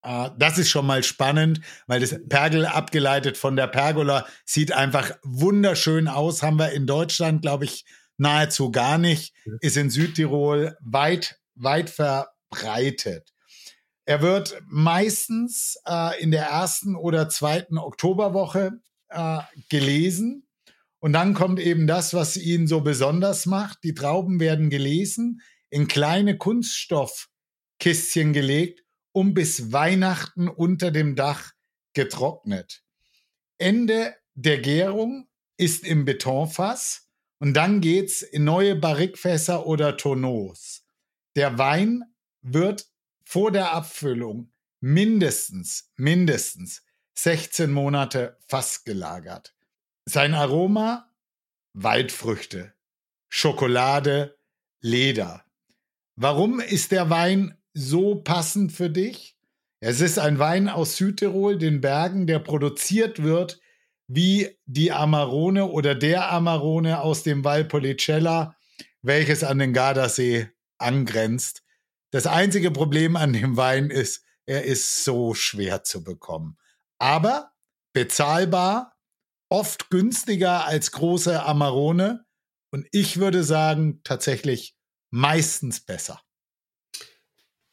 [0.08, 5.12] Uh, das ist schon mal spannend, weil das Pergel abgeleitet von der Pergola sieht einfach
[5.22, 6.44] wunderschön aus.
[6.44, 7.84] Haben wir in Deutschland, glaube ich,
[8.16, 9.34] nahezu gar nicht.
[9.60, 13.34] Ist in Südtirol weit, weit verbreitet.
[14.06, 18.80] Er wird meistens äh, in der ersten oder zweiten Oktoberwoche
[19.10, 20.48] äh, gelesen.
[21.00, 23.84] Und dann kommt eben das, was ihn so besonders macht.
[23.84, 28.87] Die Trauben werden gelesen, in kleine Kunststoffkistchen gelegt
[29.18, 31.54] um bis Weihnachten unter dem Dach
[31.94, 32.84] getrocknet.
[33.58, 37.10] Ende der Gärung ist im Betonfass
[37.40, 40.86] und dann geht's in neue Barrikfässer oder Tonneaus.
[41.36, 42.04] Der Wein
[42.44, 42.86] wird
[43.24, 46.84] vor der Abfüllung mindestens, mindestens
[47.16, 49.56] 16 Monate fassgelagert.
[50.06, 51.12] Sein Aroma
[51.74, 52.76] Waldfrüchte,
[53.30, 54.38] Schokolade,
[54.80, 55.44] Leder.
[56.16, 59.38] Warum ist der Wein so passend für dich.
[59.80, 63.60] Es ist ein Wein aus Südtirol, den Bergen, der produziert wird
[64.08, 68.56] wie die Amarone oder der Amarone aus dem Valpolicella,
[69.02, 70.50] welches an den Gardasee
[70.80, 71.64] angrenzt.
[72.12, 76.58] Das einzige Problem an dem Wein ist, er ist so schwer zu bekommen.
[76.98, 77.52] Aber
[77.94, 78.96] bezahlbar,
[79.50, 82.26] oft günstiger als große Amarone
[82.72, 84.76] und ich würde sagen, tatsächlich
[85.12, 86.22] meistens besser.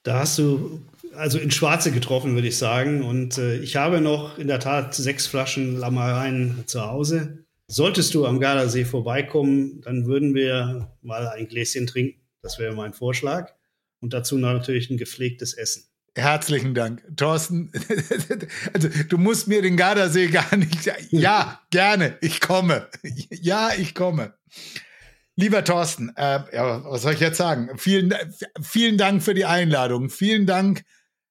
[0.05, 0.81] Da hast du
[1.17, 3.03] also in Schwarze getroffen, würde ich sagen.
[3.03, 7.45] Und äh, ich habe noch in der Tat sechs Flaschen Lammereien zu Hause.
[7.67, 12.21] Solltest du am Gardasee vorbeikommen, dann würden wir mal ein Gläschen trinken.
[12.43, 13.53] Das wäre mein Vorschlag.
[14.01, 15.85] Und dazu natürlich ein gepflegtes Essen.
[16.17, 17.03] Herzlichen Dank.
[17.17, 17.73] Thorsten,
[18.73, 20.89] also du musst mir den Gardasee gar nicht.
[21.11, 22.87] Ja, gerne, ich komme.
[23.31, 24.35] Ja, ich komme.
[25.37, 27.70] Lieber Thorsten, äh, ja, was soll ich jetzt sagen?
[27.76, 28.14] Vielen,
[28.61, 30.09] vielen Dank für die Einladung.
[30.09, 30.82] Vielen Dank,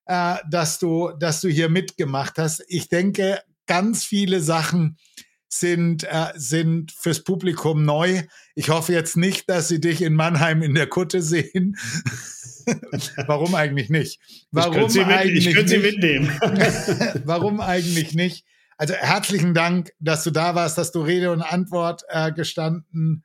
[0.05, 2.65] äh, dass du, dass du hier mitgemacht hast.
[2.67, 4.97] Ich denke, ganz viele Sachen
[5.47, 8.23] sind, äh, sind fürs Publikum neu.
[8.55, 11.77] Ich hoffe jetzt nicht, dass sie dich in Mannheim in der Kutte sehen.
[13.27, 14.19] Warum eigentlich nicht?
[14.51, 16.29] Warum ich könnte eigentlich mit, ich sie mitnehmen.
[17.25, 18.45] Warum eigentlich nicht?
[18.77, 23.23] Also herzlichen Dank, dass du da warst, dass du Rede und Antwort äh, gestanden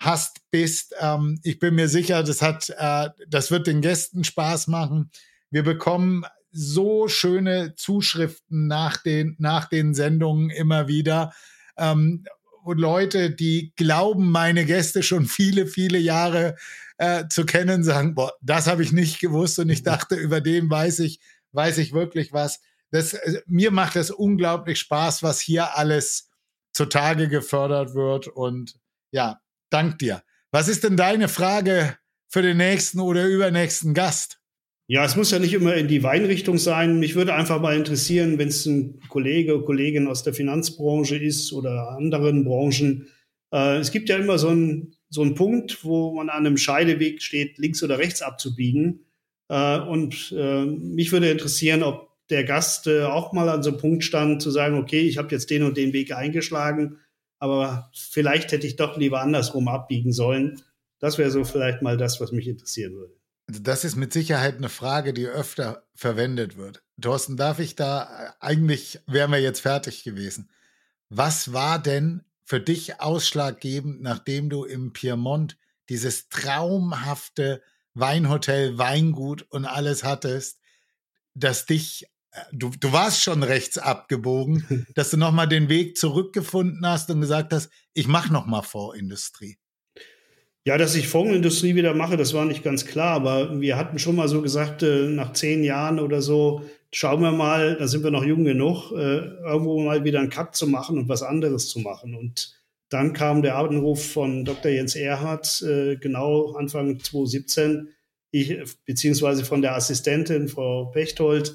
[0.00, 0.94] hast, bist.
[1.00, 5.10] Ähm, ich bin mir sicher, das hat, äh, das wird den Gästen Spaß machen.
[5.50, 11.32] Wir bekommen so schöne Zuschriften nach den, nach den Sendungen immer wieder.
[11.76, 12.24] Ähm,
[12.64, 16.56] und Leute, die glauben, meine Gäste schon viele, viele Jahre
[16.98, 20.68] äh, zu kennen, sagen, boah, das habe ich nicht gewusst und ich dachte, über den
[20.68, 21.20] weiß ich,
[21.52, 22.60] weiß ich wirklich was.
[22.90, 26.30] Das, äh, mir macht es unglaublich Spaß, was hier alles
[26.72, 28.28] zutage gefördert wird.
[28.28, 28.78] Und
[29.10, 29.40] ja,
[29.70, 30.22] dank dir.
[30.50, 31.96] Was ist denn deine Frage
[32.28, 34.38] für den nächsten oder übernächsten Gast?
[34.86, 36.98] Ja, es muss ja nicht immer in die Weinrichtung sein.
[36.98, 41.90] Mich würde einfach mal interessieren, wenn es ein Kollege, Kollegin aus der Finanzbranche ist oder
[41.90, 43.08] anderen Branchen.
[43.52, 47.22] Äh, es gibt ja immer so einen so einen Punkt, wo man an einem Scheideweg
[47.22, 49.06] steht, links oder rechts abzubiegen.
[49.48, 53.80] Äh, und äh, mich würde interessieren, ob der Gast äh, auch mal an so einem
[53.80, 56.98] Punkt stand, zu sagen, okay, ich habe jetzt den und den Weg eingeschlagen,
[57.38, 60.60] aber vielleicht hätte ich doch lieber andersrum abbiegen sollen.
[60.98, 63.14] Das wäre so vielleicht mal das, was mich interessieren würde.
[63.46, 66.82] Also das ist mit Sicherheit eine Frage, die öfter verwendet wird.
[67.00, 70.50] Thorsten, darf ich da, eigentlich wären wir jetzt fertig gewesen.
[71.08, 75.56] Was war denn für dich ausschlaggebend, nachdem du im Piemont
[75.88, 77.62] dieses traumhafte
[77.94, 80.60] Weinhotel, Weingut und alles hattest,
[81.34, 82.08] dass dich, äh,
[82.52, 87.52] du, du warst schon rechts abgebogen, dass du nochmal den Weg zurückgefunden hast und gesagt
[87.52, 89.58] hast, ich mache nochmal Vorindustrie.
[90.64, 94.16] Ja, dass ich Fondsindustrie wieder mache, das war nicht ganz klar, aber wir hatten schon
[94.16, 96.62] mal so gesagt, äh, nach zehn Jahren oder so,
[96.92, 100.54] schauen wir mal, da sind wir noch jung genug, äh, irgendwo mal wieder einen Cut
[100.54, 102.14] zu machen und was anderes zu machen.
[102.14, 102.54] Und
[102.90, 104.70] dann kam der Anruf von Dr.
[104.70, 107.88] Jens Erhardt, äh, genau Anfang 2017,
[108.30, 111.54] ich, beziehungsweise von der Assistentin, Frau Pechtold.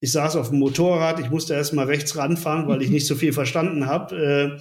[0.00, 3.14] Ich saß auf dem Motorrad, ich musste erst mal rechts ranfahren, weil ich nicht so
[3.14, 4.60] viel verstanden habe.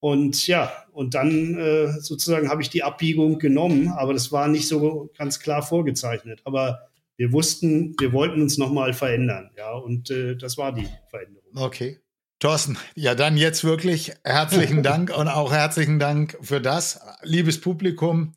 [0.00, 4.66] Und ja, und dann äh, sozusagen habe ich die Abbiegung genommen, aber das war nicht
[4.66, 6.40] so ganz klar vorgezeichnet.
[6.44, 11.50] Aber wir wussten, wir wollten uns nochmal verändern, ja, und äh, das war die Veränderung.
[11.54, 12.00] Okay.
[12.38, 16.98] Thorsten, ja, dann jetzt wirklich herzlichen Dank und auch herzlichen Dank für das.
[17.22, 18.32] Liebes Publikum,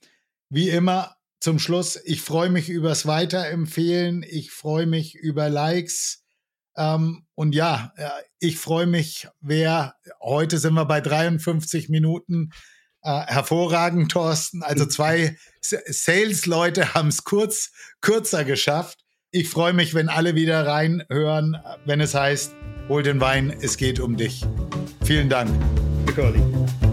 [0.50, 6.23] wie immer zum Schluss, ich freue mich übers Weiterempfehlen, ich freue mich über Likes,
[6.78, 8.10] ähm, und ja, äh,
[8.40, 12.52] ich freue mich, wer, heute sind wir bei 53 Minuten,
[13.04, 14.64] äh, hervorragend, Thorsten.
[14.64, 17.72] Also zwei Sales-Leute haben es kurz,
[18.02, 19.00] kürzer geschafft.
[19.32, 22.54] Ich freue mich, wenn alle wieder reinhören, wenn es heißt,
[22.88, 24.46] hol den Wein, es geht um dich.
[25.04, 25.50] Vielen Dank.
[26.06, 26.93] Danke,